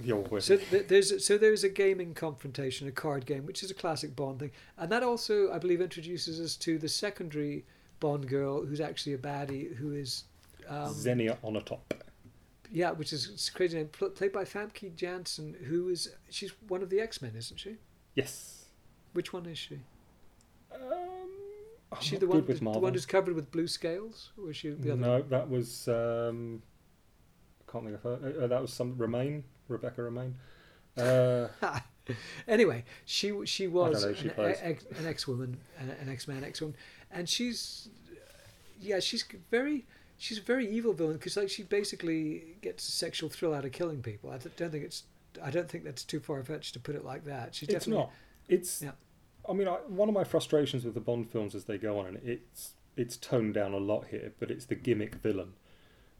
[0.00, 3.70] you're with So th- there's so there's a gaming confrontation, a card game, which is
[3.70, 7.64] a classic Bond thing, and that also, I believe, introduces us to the secondary
[8.00, 10.24] Bond girl, who's actually a baddie, who is
[10.68, 11.80] um, Xenia Onatopp.
[12.70, 16.82] yeah, which is a crazy name, pl- played by Famke Janssen, who is she's one
[16.82, 17.76] of the X Men, isn't she?
[18.14, 18.66] Yes.
[19.14, 19.80] Which one is she?
[20.72, 21.07] Um,
[21.90, 24.56] I'm Is she the one, the, the one who's covered with blue scales, or is
[24.56, 25.00] she the other?
[25.00, 26.62] no, that was um,
[27.66, 28.42] I can't think of her.
[28.42, 30.34] Uh, that was some Romijn, Rebecca Romijn.
[30.96, 31.78] Uh,
[32.48, 36.76] anyway, she she was know she an, ex, an ex-woman, an, an ex-man, ex-woman,
[37.10, 37.88] and she's
[38.80, 39.86] yeah, she's very
[40.18, 43.72] she's a very evil villain because like she basically gets a sexual thrill out of
[43.72, 44.30] killing people.
[44.30, 45.04] I don't think it's
[45.42, 47.54] I don't think that's too far fetched to put it like that.
[47.54, 48.12] She's it's definitely not.
[48.48, 48.82] It's.
[48.82, 48.90] Yeah.
[49.48, 52.06] I mean, I, one of my frustrations with the Bond films as they go on,
[52.06, 55.54] and it's it's toned down a lot here, but it's the gimmick villain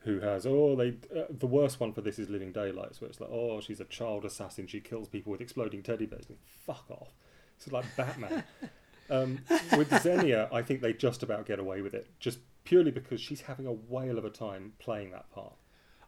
[0.01, 3.21] who has oh they uh, the worst one for this is Living Daylights, where it's
[3.21, 6.27] like oh she's a child assassin, she kills people with exploding teddy bears.
[6.29, 7.09] Like, Fuck off!
[7.57, 8.45] It's like Batman.
[9.11, 9.41] um,
[9.77, 13.43] with Xenia, I think they just about get away with it, just purely because she's
[13.43, 15.55] having a whale of a time playing that part.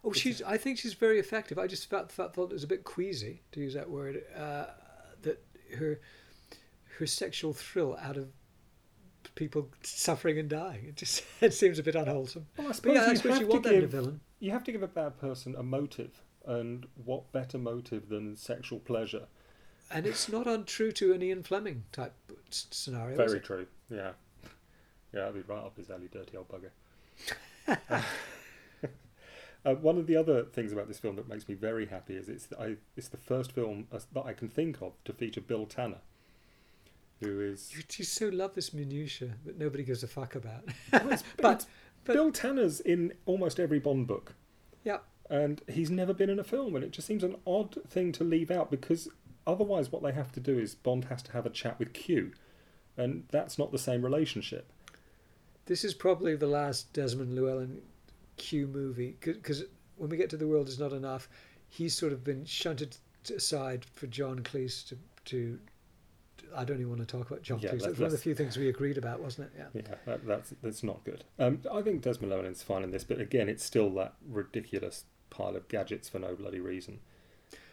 [0.03, 0.41] Oh, she's.
[0.41, 1.59] I think she's very effective.
[1.59, 4.23] I just felt, felt thought it was a bit queasy to use that word.
[4.35, 4.65] Uh,
[5.21, 5.43] that
[5.77, 5.99] her
[6.99, 8.29] her sexual thrill out of
[9.35, 10.85] people suffering and dying.
[10.85, 12.47] It just it seems a bit unwholesome.
[12.57, 13.91] Well, I But suppose yeah, I you suppose have you to want in a give
[13.91, 14.21] villain.
[14.39, 18.79] you have to give a bad person a motive, and what better motive than sexual
[18.79, 19.27] pleasure?
[19.93, 22.13] And it's not untrue to an Ian Fleming type
[22.49, 23.15] scenario.
[23.17, 23.67] Very true.
[23.89, 24.11] Yeah,
[25.13, 26.71] yeah, that'd be right up his alley, dirty old bugger.
[29.65, 32.29] uh, one of the other things about this film that makes me very happy is
[32.29, 35.65] it's I, it's the first film uh, that I can think of to feature Bill
[35.65, 35.99] Tanner,
[37.21, 40.63] who is You just so love this minutia that nobody gives a fuck about.
[40.91, 41.65] but, but
[42.03, 44.33] but Bill Tanner's in almost every Bond book.
[44.83, 44.97] yeah,
[45.29, 48.23] and he's never been in a film, and it just seems an odd thing to
[48.23, 49.07] leave out because
[49.47, 52.31] otherwise, what they have to do is Bond has to have a chat with Q,
[52.97, 54.71] and that's not the same relationship.
[55.65, 57.81] this is probably the last Desmond Llewellyn
[58.37, 59.63] Q movie because
[59.97, 61.29] when we get to the world is not enough,
[61.69, 62.97] he's sort of been shunted
[63.35, 65.59] aside for John Cleese to to.
[66.55, 67.81] I don't even want to talk about John Yeah, Cleese.
[67.83, 69.53] That's one of the few things we agreed about, wasn't it?
[69.75, 69.81] Yeah.
[69.81, 71.23] Yeah, that, that's that's not good.
[71.39, 75.55] Um, I think Desmond Llewellyn's fine in this, but again, it's still that ridiculous pile
[75.55, 76.99] of gadgets for no bloody reason.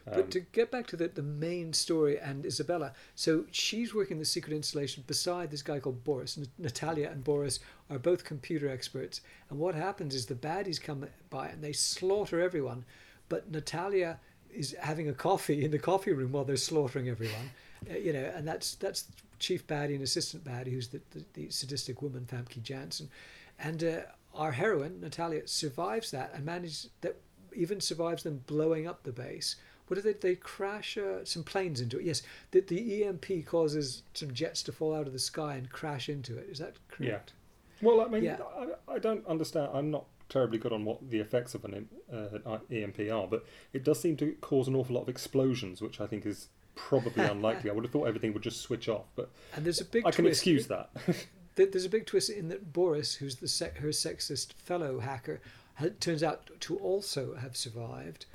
[0.07, 4.19] Um, But to get back to the, the main story and Izabella, so she's working
[4.19, 6.39] the secret installation beside this guy called Boris.
[6.39, 7.61] N- Natalia and Boris
[7.91, 9.21] are both computer experts.
[9.51, 12.85] And what happens is the baddies come by and they slaughter everyone.
[13.29, 14.19] But Natalia
[14.51, 17.51] is having a coffee in the coffee room while they're slaughtering everyone.
[17.91, 19.05] Uh, you know, and that's that's
[19.39, 23.09] chief baddie and assistant baddie, who's the, the, the sadistic woman, Famke Janssen.
[23.59, 24.01] And uh,
[24.35, 27.17] our heroine, Natalia, survives that and manages that
[27.55, 29.57] even survives them blowing up the base.
[29.87, 30.13] What do they?
[30.13, 32.05] They crash uh, some planes into it.
[32.05, 36.09] Yes, the, the EMP causes some jets to fall out of the sky and crash
[36.09, 36.47] into it.
[36.51, 37.33] Is that correct?
[37.81, 37.89] Yeah.
[37.89, 38.39] well, I mean, Yeah.
[38.89, 39.71] I, I don't understand.
[39.73, 43.83] I'm not terribly good on what the effects of an uh, EMP are, but it
[43.83, 46.49] does seem to cause an awful lot of explosions, which I think is
[46.89, 47.71] probably unlikely.
[47.71, 50.07] I would have thought everything would just switch off, but And there's a big.
[50.07, 50.39] I can twist.
[50.41, 50.91] excuse that.
[51.57, 55.41] There's a big twist in that Boris, who's the sec- her sexist fellow hacker,
[55.75, 58.27] ha- turns out to also have survived.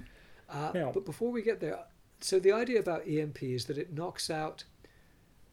[0.49, 1.79] Uh, but before we get there,
[2.19, 4.65] so the idea about EMP is that it knocks out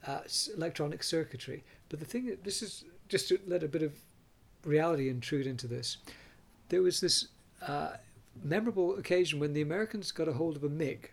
[0.05, 0.23] uh,
[0.57, 1.63] electronic circuitry.
[1.91, 3.93] But the thing this is just to let a bit of
[4.65, 5.99] reality intrude into this.
[6.71, 7.29] There was this
[7.63, 7.93] uh,
[8.43, 11.13] memorable occasion when the Americans got a hold of a MiG,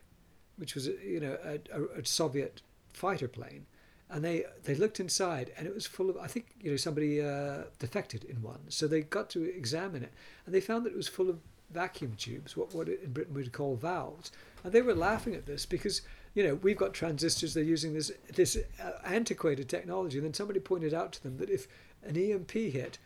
[0.57, 2.61] which was you know a, a, a Soviet
[2.93, 3.65] fighter plane,
[4.09, 7.21] and they they looked inside and it was full of I think you know somebody
[7.21, 10.13] uh, defected in one, so they got to examine it
[10.45, 11.39] and they found that it was full of
[11.71, 14.31] vacuum tubes, what what in Britain we'd call valves,
[14.63, 16.01] and they were laughing at this because
[16.33, 20.59] you know we've got transistors, they're using this this uh, antiquated technology, and then somebody
[20.59, 21.67] pointed out to them that if
[22.03, 22.97] an EMP hit,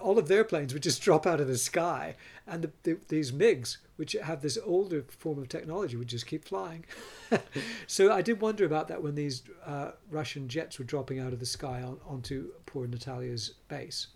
[0.00, 2.14] all of their planes would just drop out of the sky,
[2.46, 6.44] and the, the, these MiGs which have this older form of technology, would just keep
[6.44, 6.84] flying.
[7.86, 11.40] so I did wonder about that when these uh, Russian jets were dropping out of
[11.40, 14.08] the sky on, onto poor Natalia's base.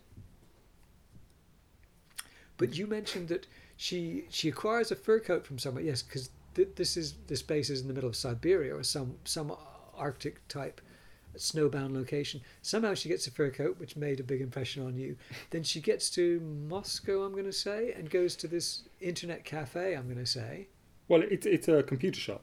[2.56, 5.82] But you mentioned that she she acquires a fur coat from somewhere.
[5.82, 9.16] Yes, because th- this is this base is in the middle of Siberia or some
[9.24, 9.56] some
[9.96, 10.82] Arctic type
[11.36, 12.40] snowbound location.
[12.62, 15.16] Somehow she gets a fur coat, which made a big impression on you.
[15.50, 19.94] Then she gets to Moscow, I'm going to say, and goes to this internet cafe,
[19.96, 20.68] I'm going to say.
[21.08, 22.42] Well, it's it's a computer shop.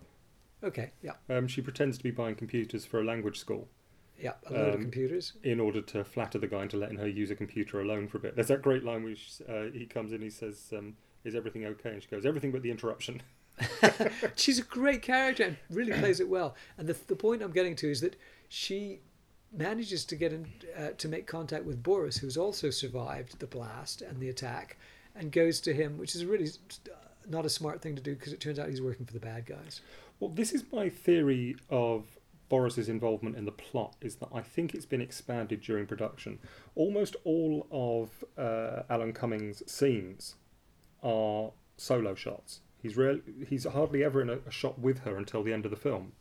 [0.64, 3.68] Okay, yeah, Um, she pretends to be buying computers for a language school
[4.20, 5.34] yeah, a load of Um, computers.
[5.44, 8.20] in order to flatter the guy into letting her use a computer alone for a
[8.22, 8.36] bit.
[8.36, 11.64] There's that great line where she, uh, he comes in, he says, um, "Is everything
[11.66, 13.22] okay?" And she goes, "Everything but the interruption."
[14.36, 16.56] She's a great character and really plays it well.
[16.78, 18.16] And the, the point I'm getting to is that
[18.48, 19.00] she
[19.52, 24.02] manages to get in, uh, to make contact with Boris, who's also survived the blast
[24.02, 24.78] and the attack,
[25.16, 26.96] and goes to him, which is really uh,
[27.30, 29.46] not a smart thing to do because it turns out he's working for the bad
[29.46, 29.82] guys.
[30.20, 32.18] Well, this is my theory of
[32.50, 33.96] Boris's involvement in the plot.
[34.02, 36.40] Is that I think it's been expanded during production.
[36.76, 40.36] Almost all of uh, Alan Cumming's scenes
[41.04, 42.62] are solo shots.
[42.82, 43.20] He's real.
[43.48, 46.14] He's hardly ever in a, a shot with her until the end of the film.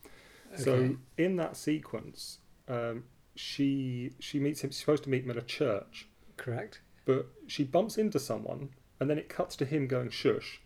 [0.65, 2.39] So in that sequence,
[2.69, 4.71] um, she she meets him.
[4.71, 6.81] She's supposed to meet him at a church, Correct.
[7.05, 10.61] but she bumps into someone, and then it cuts to him going shush.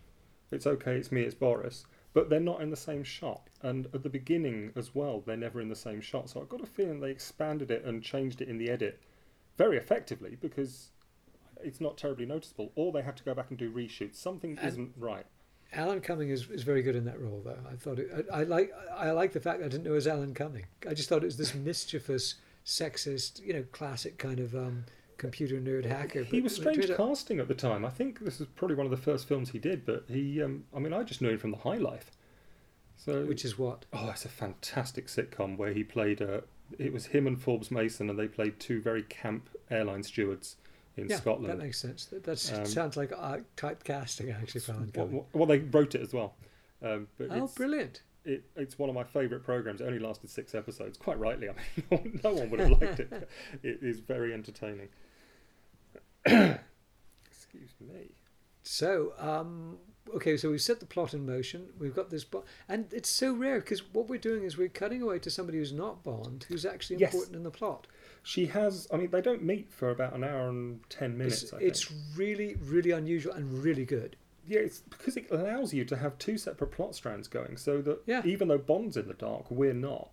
[0.51, 0.95] It's okay.
[0.97, 1.21] It's me.
[1.21, 1.85] It's Boris.
[2.13, 3.47] But they're not in the same shot.
[3.61, 6.29] And at the beginning as well, they're never in the same shot.
[6.29, 8.99] So I've got a feeling they expanded it and changed it in the edit
[9.57, 10.89] very effectively because
[11.63, 12.73] it's not terribly noticeable.
[12.75, 14.15] Or they have to go back and do reshoots.
[14.15, 15.25] Something And- isn't right.
[15.73, 17.57] Alan Cumming is, is very good in that role, though.
[17.69, 20.07] I thought it, I, I like I like the fact I didn't know it was
[20.07, 20.65] Alan Cumming.
[20.89, 24.85] I just thought it was this mischievous, sexist, you know, classic kind of um,
[25.17, 26.23] computer nerd hacker.
[26.23, 27.85] He was strange casting at the time.
[27.85, 30.65] I think this is probably one of the first films he did, but he, um,
[30.75, 32.11] I mean, I just knew him from The High Life.
[32.97, 36.21] So, which is what oh, it's a fantastic sitcom where he played.
[36.21, 36.41] Uh,
[36.77, 40.57] it was him and Forbes Masson, and they played two very camp airline stewards
[41.01, 41.49] in yeah, Scotland.
[41.49, 42.05] that makes sense.
[42.05, 44.61] That, that Um, sounds like uh, type casting actually
[44.95, 46.35] well, well, they wrote it as well.
[46.81, 48.01] Um, but Oh, it's, brilliant!
[48.25, 49.81] it, it's one of my favourite programs.
[49.81, 50.97] It only lasted six episodes.
[50.97, 51.53] Quite rightly, I
[51.91, 53.29] mean, no one would have liked it.
[53.63, 54.89] It is very entertaining.
[56.25, 58.11] Excuse me.
[58.63, 59.77] So, um,
[60.15, 61.67] okay, so we've set the plot in motion.
[61.79, 65.01] We've got this, bo- and it's so rare because what we're doing is we're cutting
[65.01, 67.13] away to somebody who's not Bond, who's actually Yes.
[67.13, 67.87] important in the plot.
[68.23, 68.87] She has.
[68.93, 71.43] I mean, they don't meet for about an hour and ten minutes.
[71.43, 71.69] It's, I think.
[71.69, 74.15] it's really, really unusual and really good.
[74.47, 78.01] yeah, it's because it allows you to have two separate plot strands going, so that
[78.05, 78.21] Yeah.
[78.25, 80.09] even though Bond's in the dark, we're not.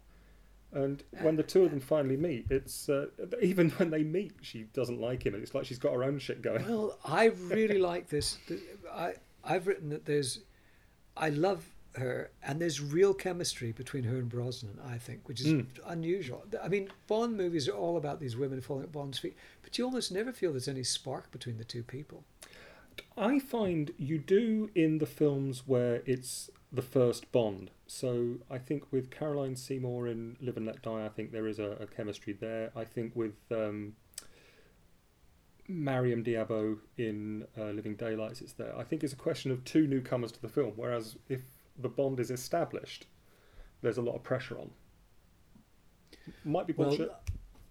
[0.71, 3.07] And when the two of them finally meet, it's uh,
[3.43, 6.19] even when they meet, she doesn't like him, and it's like she's got her own
[6.19, 6.67] shit going.
[6.69, 8.37] Well, I really like this.
[8.93, 10.41] I I've written that there's,
[11.17, 11.65] I love
[11.99, 14.79] her, and there's real chemistry between her and Brosnan.
[14.85, 15.67] I think, which is Mm.
[15.87, 16.45] unusual.
[16.63, 19.85] I mean, Bond movies are all about these women falling at Bond's feet, but you
[19.85, 22.25] almost never feel there's any spark between the two people.
[23.17, 27.71] I find you do in the films where it's the first Bond.
[27.87, 31.59] So I think with Caroline Seymour in Live and Let Die, I think there is
[31.59, 32.71] a, a chemistry there.
[32.77, 33.95] I think with um,
[35.69, 38.77] Maryam d'Abo in uh, Living Daylights, it's there.
[38.77, 40.73] I think it's a question of two newcomers to the film.
[40.77, 41.41] Whereas if
[41.79, 43.07] the Bond is established,
[43.83, 44.71] there's a lot of pressure on.
[46.45, 47.13] Might be Well, bullshit.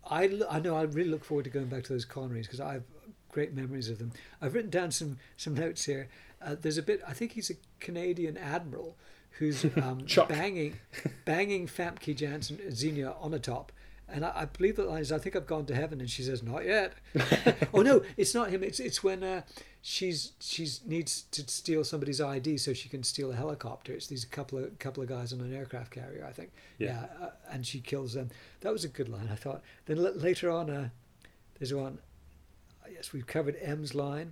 [0.09, 2.61] I, l- I know I really look forward to going back to those Connerys because
[2.61, 2.83] I have
[3.29, 4.11] great memories of them.
[4.41, 6.07] I've written down some some notes here.
[6.41, 7.01] Uh, there's a bit.
[7.07, 8.95] I think he's a Canadian admiral
[9.31, 10.75] who's um, banging
[11.25, 13.69] banging Famke Janssen Xenia Onatopp.
[14.09, 16.23] And I, I believe the line is, "I think I've gone to heaven," and she
[16.23, 16.93] says, "Not yet."
[17.73, 18.63] oh no, it's not him.
[18.63, 19.41] It's it's when uh,
[19.81, 23.91] she's she's needs to steal somebody's ID so she can steal a helicopter.
[23.93, 26.51] It's these couple of couple of guys on an aircraft carrier, I think.
[26.77, 27.05] Yeah.
[27.21, 28.29] uh, and she kills them.
[28.61, 29.61] That was a good line, I thought.
[29.85, 30.89] Then l- later on, uh,
[31.59, 31.99] there's one.
[32.89, 34.31] Yes, we've covered M's line.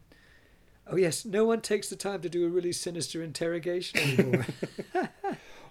[0.88, 4.46] Oh yes, no one takes the time to do a really sinister interrogation anymore.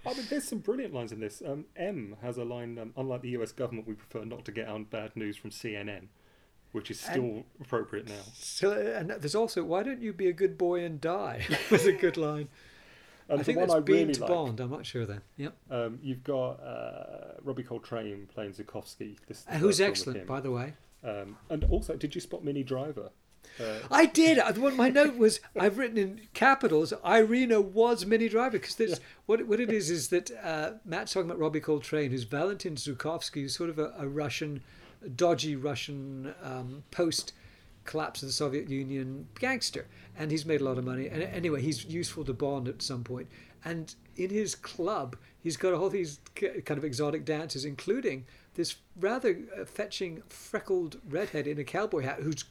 [0.06, 1.42] I mean, there's some brilliant lines in this.
[1.44, 4.68] Um, M has a line, um, unlike the US government, we prefer not to get
[4.68, 6.08] on bad news from CNN,
[6.72, 8.22] which is still appropriate now.
[8.34, 11.46] so, and there's also, why don't you be a good boy and die?
[11.70, 12.48] was a good line.
[13.28, 14.60] And I think one that's I really to like, Bond.
[14.60, 15.22] I'm not sure then.
[15.38, 15.56] Yep.
[15.70, 19.16] um, you've got uh, Robbie Coltrane playing Zukovsky.
[19.26, 20.74] This Uh, who's first film with excellent, by the way.
[21.02, 23.10] Um, and also, did you spot Minnie Driver?
[23.60, 24.38] Uh, I did.
[24.56, 26.92] My note was, I've written in capitals.
[27.04, 31.30] Irina was Minnie Driver because this what what it is is that uh, Matt's talking
[31.30, 34.62] about Robbie Coltrane, who's Valentin Zukovsky, who's sort of a, a Russian,
[35.16, 37.32] dodgy Russian um, post
[37.84, 39.86] collapse of the Soviet Union gangster,
[40.16, 41.08] and he's made a lot of money.
[41.08, 43.28] And anyway, he's useful to Bond at some point.
[43.64, 49.38] And in his club, he's got all these kind of exotic dances, including this rather
[49.58, 52.44] uh, fetching freckled redhead in a cowboy hat who's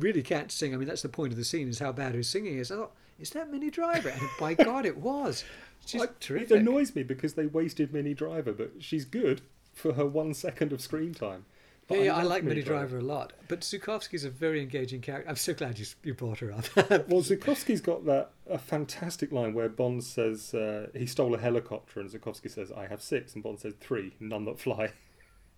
[0.00, 0.74] really can't sing.
[0.74, 2.70] I mean, that's the point of the scene is how bad her singing is.
[2.70, 4.08] I thought, is that Minnie Driver?
[4.08, 5.44] And by God, it was.
[5.86, 6.50] She's I- terrific.
[6.50, 9.42] It annoys me because they wasted Minnie Driver, but she's good
[9.72, 11.44] for her one second of screen time.
[11.88, 13.32] But yeah, yeah, I like Minnie Driver a lot.
[13.48, 15.28] But Zukovsky's a very engaging character.
[15.28, 16.66] I'm so glad you, you brought her up.
[17.08, 21.98] Well, Zukovsky's got that a fantastic line where Bond says uh, he stole a helicopter,
[21.98, 24.92] and Zukovsky says, "I have six, and Bond says three, none that fly.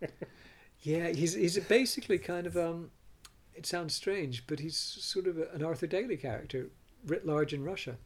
[0.81, 2.91] yeah, he's he's basically kind of um,
[3.55, 6.69] it sounds strange, but he's sort of an Arthur Daley character
[7.07, 7.97] writ large in Russia.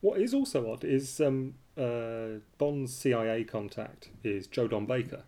[0.00, 5.22] What is also odd is um, uh, Bond's CIA contact is Joe Don Baker,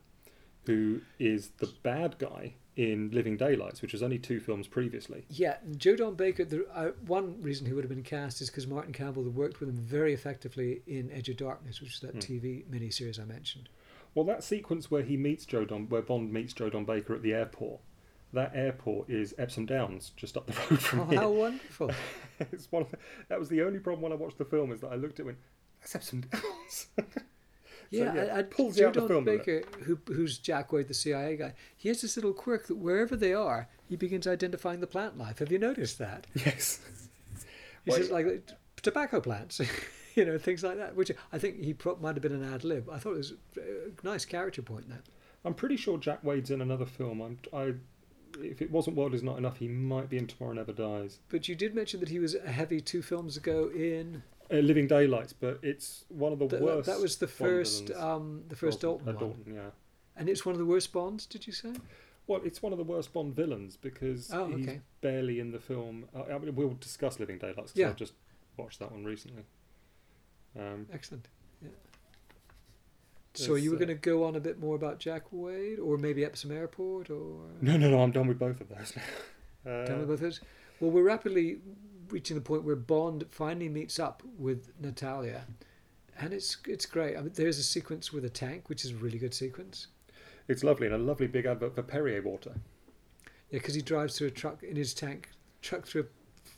[0.67, 5.25] who is the bad guy in Living Daylights, which was only two films previously.
[5.31, 6.45] Yeah, Joe Don Baker.
[6.45, 9.69] The, uh, one reason he would have been cast is because Martin Campbell worked with
[9.69, 12.19] him very effectively in Edge of Darkness, which is that Hmm.
[12.19, 13.69] TV miniseries I mentioned.
[14.12, 17.23] Well, that sequence where he meets Joe Don, where Bond meets Joe Don Baker at
[17.23, 17.81] the airport,
[18.35, 21.20] that airport is Epsom Downs, just up the road from Oh, here.
[21.20, 21.91] how wonderful!
[22.53, 24.80] it's one of the, that was the only problem when I watched the film is
[24.80, 25.39] that I looked at it and went,
[25.80, 26.87] that's Epsom Downs.
[27.91, 29.24] Yeah, yeah, and, and pulls you out the film.
[29.24, 33.14] Baker, who, who's Jack Wade, the CIA guy, he has this little quirk that wherever
[33.14, 35.39] they are, he begins identifying the plant life.
[35.39, 36.26] Have you noticed that?
[36.35, 36.80] yes.
[37.85, 39.61] He Well, says like uh, tobacco plants,
[40.16, 40.97] you know, things like that.
[40.97, 42.89] Which I think he pro- might have been an ad lib.
[42.91, 44.89] I thought it was a nice character point.
[44.89, 45.03] That
[45.45, 47.20] I'm pretty sure Jack Wade's in another film.
[47.20, 47.74] I'm, I,
[48.41, 51.18] if it wasn't World Is Not Enough, he might be in Tomorrow Never Dies.
[51.28, 54.22] but you did mention that he was a heavy two films ago in
[54.53, 56.87] Uh, Living Daylights, but it's one of the worst.
[56.87, 59.70] that was the first um, the first Dalton, Dalton uh, one, Dalton, yeah.
[60.16, 61.26] and it's one of the worst Bonds.
[61.26, 61.72] Did you say?
[62.26, 64.68] Well, it's one of the worst Bond villains because Oh, he's
[65.03, 66.05] barely in the film.
[66.14, 67.89] I, I mean, we'll discuss Living Daylights because Yeah.
[67.91, 68.14] I've just
[68.57, 69.45] watched that one recently.
[70.59, 71.28] Um, Excellent.
[73.35, 75.99] So you were There's, going to go on a bit more about Jack Wade, or
[75.99, 78.01] maybe Epsom Airport, or no, no, no.
[78.01, 79.03] I'm done with both of those now.
[79.66, 80.43] Uh, Tell me about those.
[80.78, 81.57] Well, we're rapidly
[82.11, 85.47] reaching the point where Bond finally meets up with Natalia,
[86.18, 87.16] and it's it's great.
[87.16, 89.87] I mean, there's a sequence with a tank, which is a really good sequence.
[90.49, 92.53] It's lovely and a lovely big advert for Perrier water.
[93.51, 95.30] Yeah, because he drives through a truck in his tank,
[95.62, 96.09] truck through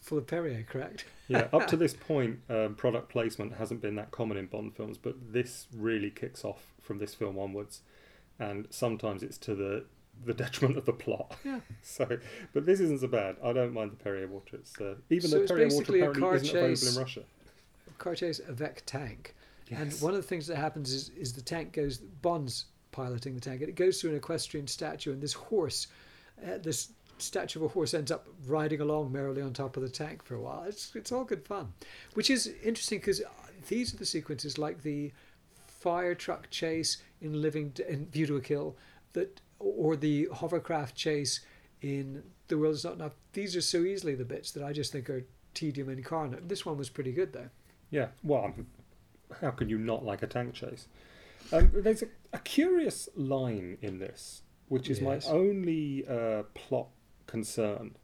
[0.06, 1.04] full of Perrier, correct?
[1.28, 4.96] Yeah, up to this point, um, product placement hasn't been that common in Bond films,
[4.98, 7.82] but this really kicks off from this film onwards,
[8.38, 9.84] and sometimes it's to the
[10.24, 11.36] the detriment of the plot.
[11.44, 11.60] Yeah.
[11.82, 12.06] So,
[12.54, 13.36] but this isn't so bad.
[13.44, 14.56] I don't mind the Perrier water.
[14.56, 16.96] It's uh, even So though it's Perrier water basically a apparently car isn't available chase.
[16.96, 17.20] in Russia.
[17.98, 19.34] Cartier's Avec tank.
[19.70, 23.40] And one of the things that happens is, is the tank goes, Bond's piloting the
[23.40, 25.88] tank, and it goes through an equestrian statue, and this horse,
[26.46, 29.88] uh, this statue of a horse ends up riding along merrily on top of the
[29.88, 30.64] tank for a while.
[30.66, 31.72] It's, it's all good fun.
[32.14, 33.22] Which is interesting because
[33.68, 35.12] these are the sequences like the
[35.66, 38.76] fire truck chase in Living in View to a Kill,
[39.12, 41.40] that or the hovercraft chase
[41.80, 43.14] in The World Is Not Enough.
[43.32, 46.48] These are so easily the bits that I just think are tedium incarnate.
[46.48, 47.48] This one was pretty good though.
[47.90, 48.66] Yeah, well, um,
[49.40, 50.88] how can you not like a tank chase?
[51.52, 55.26] Um, there's a, a curious line in this, which is Yes.
[55.26, 56.88] my only uh, plot
[57.26, 57.96] concern,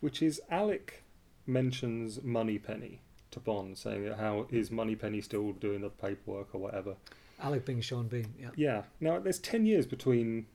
[0.00, 1.02] which is Alec
[1.46, 3.00] mentions Moneypenny
[3.30, 6.96] to Bond, saying that how is Moneypenny still doing the paperwork or whatever.
[7.40, 8.50] Alec being Sean Bean, yeah.
[8.56, 8.82] Yeah.
[9.00, 10.46] Now there's ten years between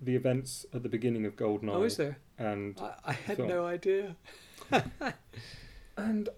[0.00, 2.18] the events at the beginning of Goldeneye Oh, is there?
[2.38, 3.48] and I, I had film.
[3.48, 4.16] no idea.
[5.96, 6.28] and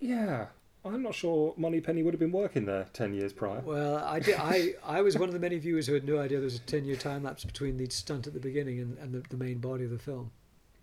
[0.00, 0.46] yeah,
[0.84, 3.60] I'm not sure Moneypenny would have been working there ten years prior.
[3.60, 4.34] Well, I did.
[4.36, 6.60] I, I was one of the many viewers who had no idea there was a
[6.60, 9.58] ten year time lapse between the stunt at the beginning and, and the, the main
[9.58, 10.32] body of the film.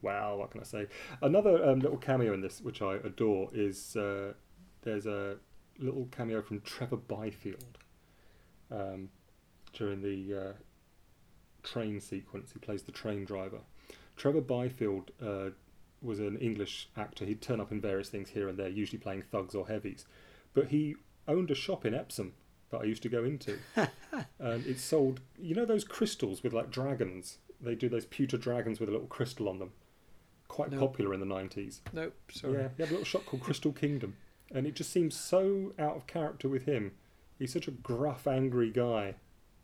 [0.02, 0.88] Wow, what can I say?
[1.22, 4.32] Another um, little cameo in this, which I adore, is uh,
[4.84, 5.36] there's a
[5.78, 7.78] little cameo from Trevor Byfield
[8.72, 9.10] um,
[9.74, 10.54] during the uh,
[11.64, 12.54] train sequence.
[12.54, 13.60] He plays the train driver.
[14.16, 15.50] Trevor Byfield uh,
[16.02, 17.26] was an English actor.
[17.26, 20.06] He'd turn up in various things here and there, usually playing thugs or heavies.
[20.54, 20.96] But he
[21.28, 22.34] owned a shop in Epsom
[22.72, 23.58] that I used to go into.
[24.40, 27.38] and it sold, you know, those crystals with like dragons.
[27.62, 29.72] They do those pewter dragons with a little crystal on them.
[30.48, 30.80] Quite No.
[30.80, 31.82] popular in the nineties.
[31.94, 32.54] Nope, sorry.
[32.54, 34.16] Yeah, he had a little shop called Crystal Kingdom,
[34.52, 36.94] and it just seems so out of character with him.
[37.38, 39.16] He's such a gruff, angry guy.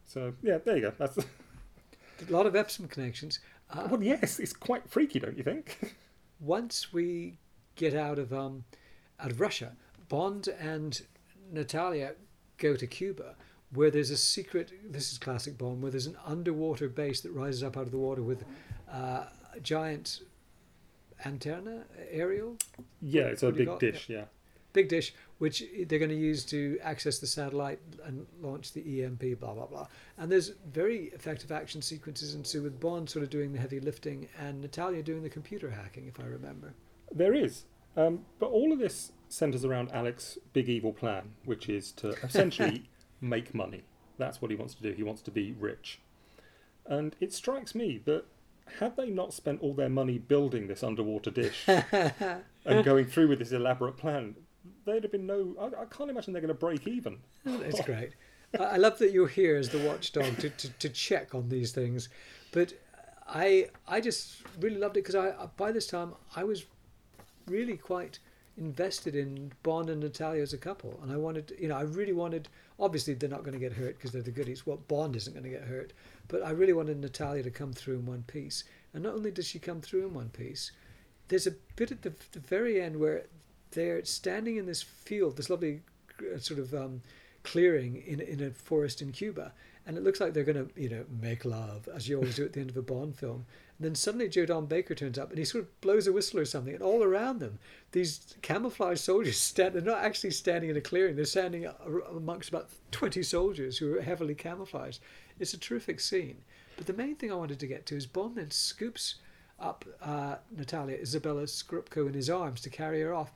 [0.05, 0.93] So yeah, there you go.
[0.97, 1.17] That's
[2.29, 3.39] A lot of Epsom connections.
[3.69, 5.95] Uh, well, yes, it's quite freaky, don't you think?
[6.39, 7.37] once we
[7.75, 8.63] get out of um,
[9.19, 9.73] out of Russia,
[10.09, 11.01] Bond and
[11.51, 12.13] Natalia
[12.57, 13.35] go to Cuba,
[13.71, 14.71] where there's a secret.
[14.91, 17.97] This is classic Bond, where there's an underwater base that rises up out of the
[17.97, 18.43] water with
[18.91, 20.21] uh, a giant
[21.25, 22.57] antenna aerial
[23.01, 24.09] Yeah, it's a what do you big dish.
[24.09, 24.25] Yeah.
[24.75, 29.39] Big dish, which they're going to use to access the satellite and launch the EMP,
[29.39, 29.87] blah blah blah.
[30.17, 34.27] And there's very effective action sequences ensue with Bond sort of doing the heavy lifting
[34.39, 36.75] and Natalia doing the computer hacking, if I remember.
[37.11, 37.63] There is.
[37.97, 42.89] Um, but all of this centers around Alex's big evil plan, which is to essentially
[43.21, 43.83] make money.
[44.17, 44.91] That's what he wants to do.
[44.91, 45.99] He wants to be rich.
[46.85, 48.25] And it strikes me that
[48.79, 53.39] had they not spent all their money building this underwater dish and going through with
[53.39, 54.35] this elaborate plan,
[54.85, 55.55] there'd have been no.
[55.59, 57.17] I, I can't imagine they're going to break even.
[57.45, 58.11] Oh, That's great.
[58.59, 61.71] I I love that you're here as the watchdog to, to, to check on these
[61.71, 62.09] things,
[62.51, 62.73] but
[63.27, 66.65] I I just really loved it because I by this time I was
[67.47, 68.19] really quite
[68.57, 72.13] invested in Bond and Natalia as a couple, and I wanted you know I really
[72.13, 72.47] wanted
[72.79, 74.65] obviously they're not going to get hurt because they're the goodies.
[74.65, 75.93] Well, Bond isn't going to get hurt,
[76.27, 78.63] but I really wanted Natalia to come through in one piece,
[78.93, 80.71] and not only does she come through in one piece,
[81.27, 83.25] there's a bit at the, the very end where
[83.75, 85.81] they're standing in this field, this lovely
[86.19, 87.01] uh, sort of um,
[87.43, 89.53] clearing in in a forest in Cuba,
[89.85, 92.45] and it looks like they're going to you know make love as you always do
[92.45, 93.45] at the end of a Bond film.
[93.77, 96.39] And then suddenly Joe Don Baker turns up and he sort of blows a whistle
[96.39, 97.59] or something, and all around them
[97.91, 99.75] these camouflage soldiers stand.
[99.75, 101.67] They're not actually standing in a clearing; they're standing
[102.09, 105.01] amongst about twenty soldiers who are heavily camouflaged.
[105.39, 106.37] It's a terrific scene.
[106.77, 109.15] But the main thing I wanted to get to is Bond then scoops
[109.59, 113.31] up uh, Natalia Izabella Scorupco in his arms to carry her off.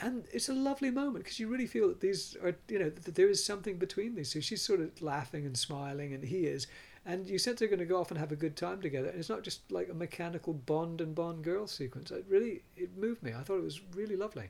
[0.00, 3.14] And it's a lovely moment because you really feel that these are, you know, that
[3.14, 4.40] there is something between these two.
[4.40, 6.66] She's sort of laughing and smiling, and he is.
[7.06, 9.08] And you sense they're going to go off and have a good time together.
[9.08, 12.10] And it's not just like a mechanical Bond and Bond girl sequence.
[12.10, 13.32] It really, it moved me.
[13.34, 14.48] I thought it was really lovely.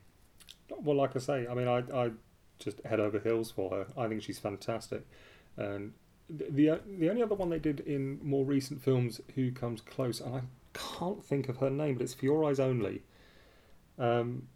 [0.70, 2.10] Well, like I say, I mean, I, I
[2.58, 3.86] just head over heels for her.
[3.98, 5.04] I think she's fantastic.
[5.56, 5.92] And
[6.30, 10.20] the, the the only other one they did in more recent films who comes close,
[10.20, 10.40] and I
[10.72, 13.02] can't think of her name, but it's For Your Eyes Only.
[13.98, 14.48] Um,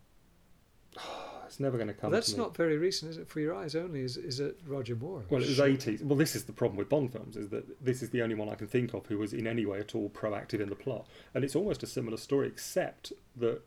[1.59, 2.12] it's never going to come.
[2.12, 3.28] Well, that's to not very recent, is it?
[3.28, 5.24] For Your Eyes Only is, is it Roger Moore?
[5.28, 6.00] Well, it was eighties.
[6.00, 8.48] Well, this is the problem with Bond films: is that this is the only one
[8.48, 11.09] I can think of who was in any way at all proactive in the plot,
[11.34, 13.62] and it's almost a similar story, except that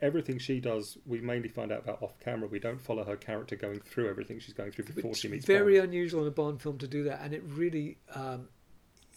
[0.00, 2.48] everything she does, we mainly find out about off camera.
[2.48, 5.44] We don't follow her character going through everything she's going through before It's she meets
[5.44, 5.90] very Bond.
[5.90, 8.48] unusual in a Bond film to do that, and it really um,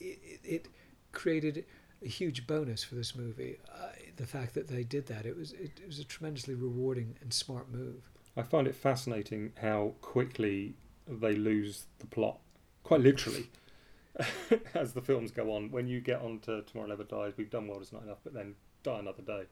[0.02, 0.68] it, it
[1.14, 1.64] created
[2.04, 3.60] a huge bonus for this movie.
[3.74, 7.16] Uh, the fact that they did that, it was it, it was a tremendously rewarding
[7.22, 8.04] and smart move.
[8.36, 10.76] I find it fascinating how quickly
[11.08, 12.38] they lose the plot,
[12.84, 13.50] quite literally,
[14.76, 15.72] as the films go on.
[15.72, 18.34] When you get on to Tomorrow Never Dies, we've done World Is Not Enough, but
[18.34, 19.44] then Die Another Day.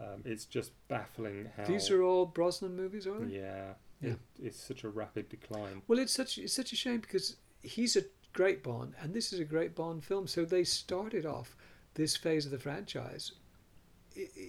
[0.00, 1.64] Um, it's just baffling how.
[1.64, 3.36] These are all Brosnan movies, aren't they?
[3.36, 4.10] Yeah, Yeah.
[4.10, 5.82] It, it's such a rapid decline.
[5.86, 9.38] Well, it's such it's such a shame because he's a great Bond, and this is
[9.38, 10.26] a great Bond film.
[10.26, 11.56] So they started off
[11.94, 13.30] this phase of the franchise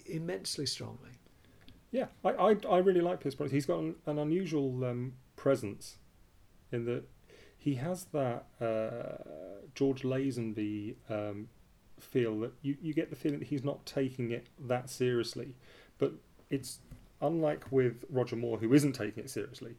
[0.05, 1.11] immensely strongly.
[1.91, 3.55] Yeah, I, I, I really like Pierce Brosnan.
[3.55, 5.97] He's got an, an unusual um, presence
[6.71, 7.03] in that
[7.57, 9.23] he has that uh,
[9.73, 11.47] George Lazenby um,
[11.99, 15.55] feel that you, you get the feeling that he's not taking it that seriously.
[15.97, 16.13] But
[16.49, 16.79] it's
[17.21, 19.75] unlike with Roger Moore, who isn't taking it seriously,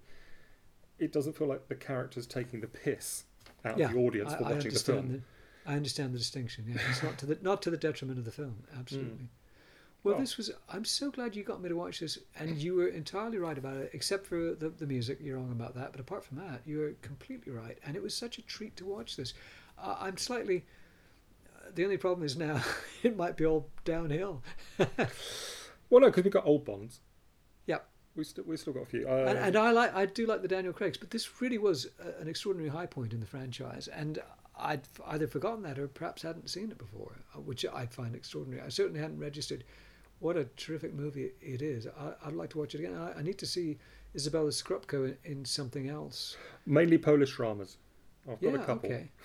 [0.98, 3.24] it doesn't feel like the character's taking the piss
[3.64, 5.08] out yeah, of the audience I, for watching the film.
[5.12, 6.64] The, I understand the distinction.
[6.68, 8.64] Yeah, it's not to the not to the detriment of the film.
[8.78, 9.28] Absolutely.
[10.06, 10.50] Well, Well- this was.
[10.68, 13.76] I'm so glad you got me to watch this, and you were entirely right about
[13.76, 15.18] it, except for the, the music.
[15.20, 18.14] You're wrong about that, but apart from that, you were completely right, and it was
[18.14, 19.34] such a treat to watch this.
[19.78, 20.64] Uh, I'm slightly.
[21.54, 22.62] Uh, the only problem is now
[23.02, 24.42] it might be all downhill.
[25.88, 26.98] Well, no, because we've got old Bonds.
[27.66, 27.86] Yep.
[28.16, 29.06] We still we still got a few.
[29.08, 31.86] Uh, and, and I like I do like the Daniel Craig's, but this really was
[32.04, 34.18] a, an extraordinary high point in the franchise, and
[34.58, 38.62] I'd either forgotten that or perhaps hadn't seen it before, uh, which I find extraordinary.
[38.62, 39.62] I certainly hadn't registered
[40.20, 41.86] what a terrific movie it is.
[41.86, 42.96] I, I'd like to watch it again.
[42.96, 43.78] I, I need to see
[44.14, 46.36] Izabella Scorupco in, in something else.
[46.64, 47.76] mainly Polish dramas.
[48.30, 48.90] I've got yeah, a couple.
[48.90, 49.10] okay.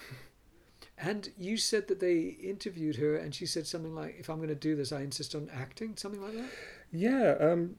[1.03, 4.49] And you said that they interviewed her, and she said something like, "If I'm going
[4.49, 6.49] to do this, I insist on acting," something like that.
[6.91, 7.77] Yeah, um,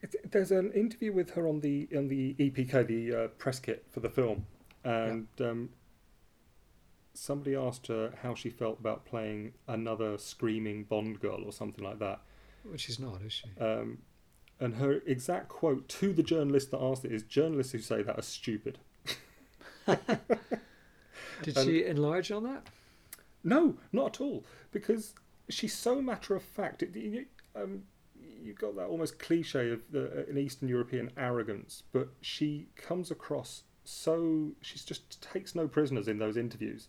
[0.00, 3.84] it, there's an interview with her on the on the EPK, the uh, press kit
[3.90, 4.46] for the film,
[4.84, 5.68] and um,
[7.18, 11.98] somebody asked her how she felt about playing another screaming Bond girl or something like
[11.98, 12.20] that.
[12.62, 13.48] Which she's not, is she?
[13.60, 13.98] Um,
[14.60, 18.18] and her exact quote to the journalist that asked it is: "Journalists who say that
[18.18, 18.78] are stupid."
[19.86, 22.66] Did and- she enlarge on that?
[23.44, 24.44] No, not at all.
[24.72, 25.14] Because
[25.48, 26.82] she's so matter of fact.
[26.82, 27.84] It, you, um,
[28.42, 33.62] you got that almost cliche of the, an Eastern European arrogance, but she comes across
[33.88, 36.88] so she just takes no prisoners in those interviews,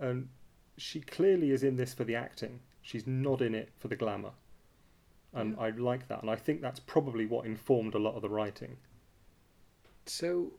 [0.00, 0.28] and
[0.76, 2.60] she clearly is in this for the acting.
[2.82, 4.32] She's not in it for the glamour,
[5.34, 6.22] and I like that.
[6.22, 8.76] And I think that's probably what informed a lot of the writing.
[10.06, 10.52] So,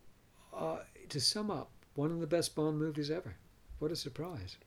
[0.56, 0.78] uh,
[1.10, 3.36] to sum up, one of the best Bond movies ever.
[3.80, 4.58] What a surprise!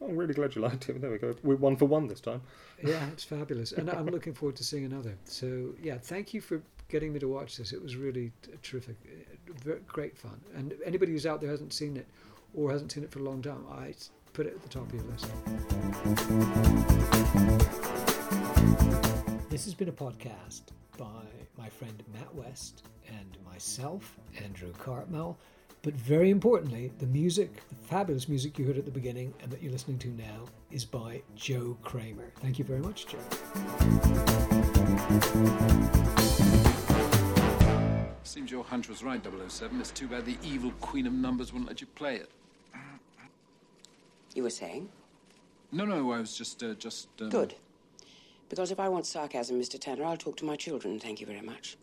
[0.00, 1.00] Oh, I'm really glad you liked it.
[1.00, 1.34] There we go.
[1.42, 2.42] We're one for one this time.
[2.84, 5.14] Yeah, it's fabulous, and I'm looking forward to seeing another.
[5.24, 7.72] So, yeah, thank you for getting me to watch this.
[7.72, 8.32] It was really
[8.64, 8.96] terrific,
[9.86, 10.40] great fun.
[10.56, 12.08] And anybody who's out there hasn't seen it,
[12.54, 13.94] or hasn't seen it for a long time, I
[14.32, 15.26] put it at the top of your list.
[19.50, 20.62] This has been a podcast
[20.96, 21.26] by
[21.58, 25.36] my friend Matt West and myself, Andrew Cartmel.
[25.82, 29.62] But very importantly, the music, the fabulous music you heard at the beginning and that
[29.62, 32.32] you're listening to now, is by Joe Kramer.
[32.40, 33.18] Thank you very much, Joe.
[38.22, 39.80] Seems your hunch was right, 007.
[39.80, 42.30] It's too bad the evil Queen of Numbers wouldn't let you play it.
[44.34, 44.88] You were saying?
[45.70, 47.08] No, no, I was just, uh, just.
[47.20, 47.30] Um...
[47.30, 47.54] Good.
[48.48, 49.78] Because if I want sarcasm, Mr.
[49.78, 51.00] Tanner, I'll talk to my children.
[51.00, 51.76] Thank you very much.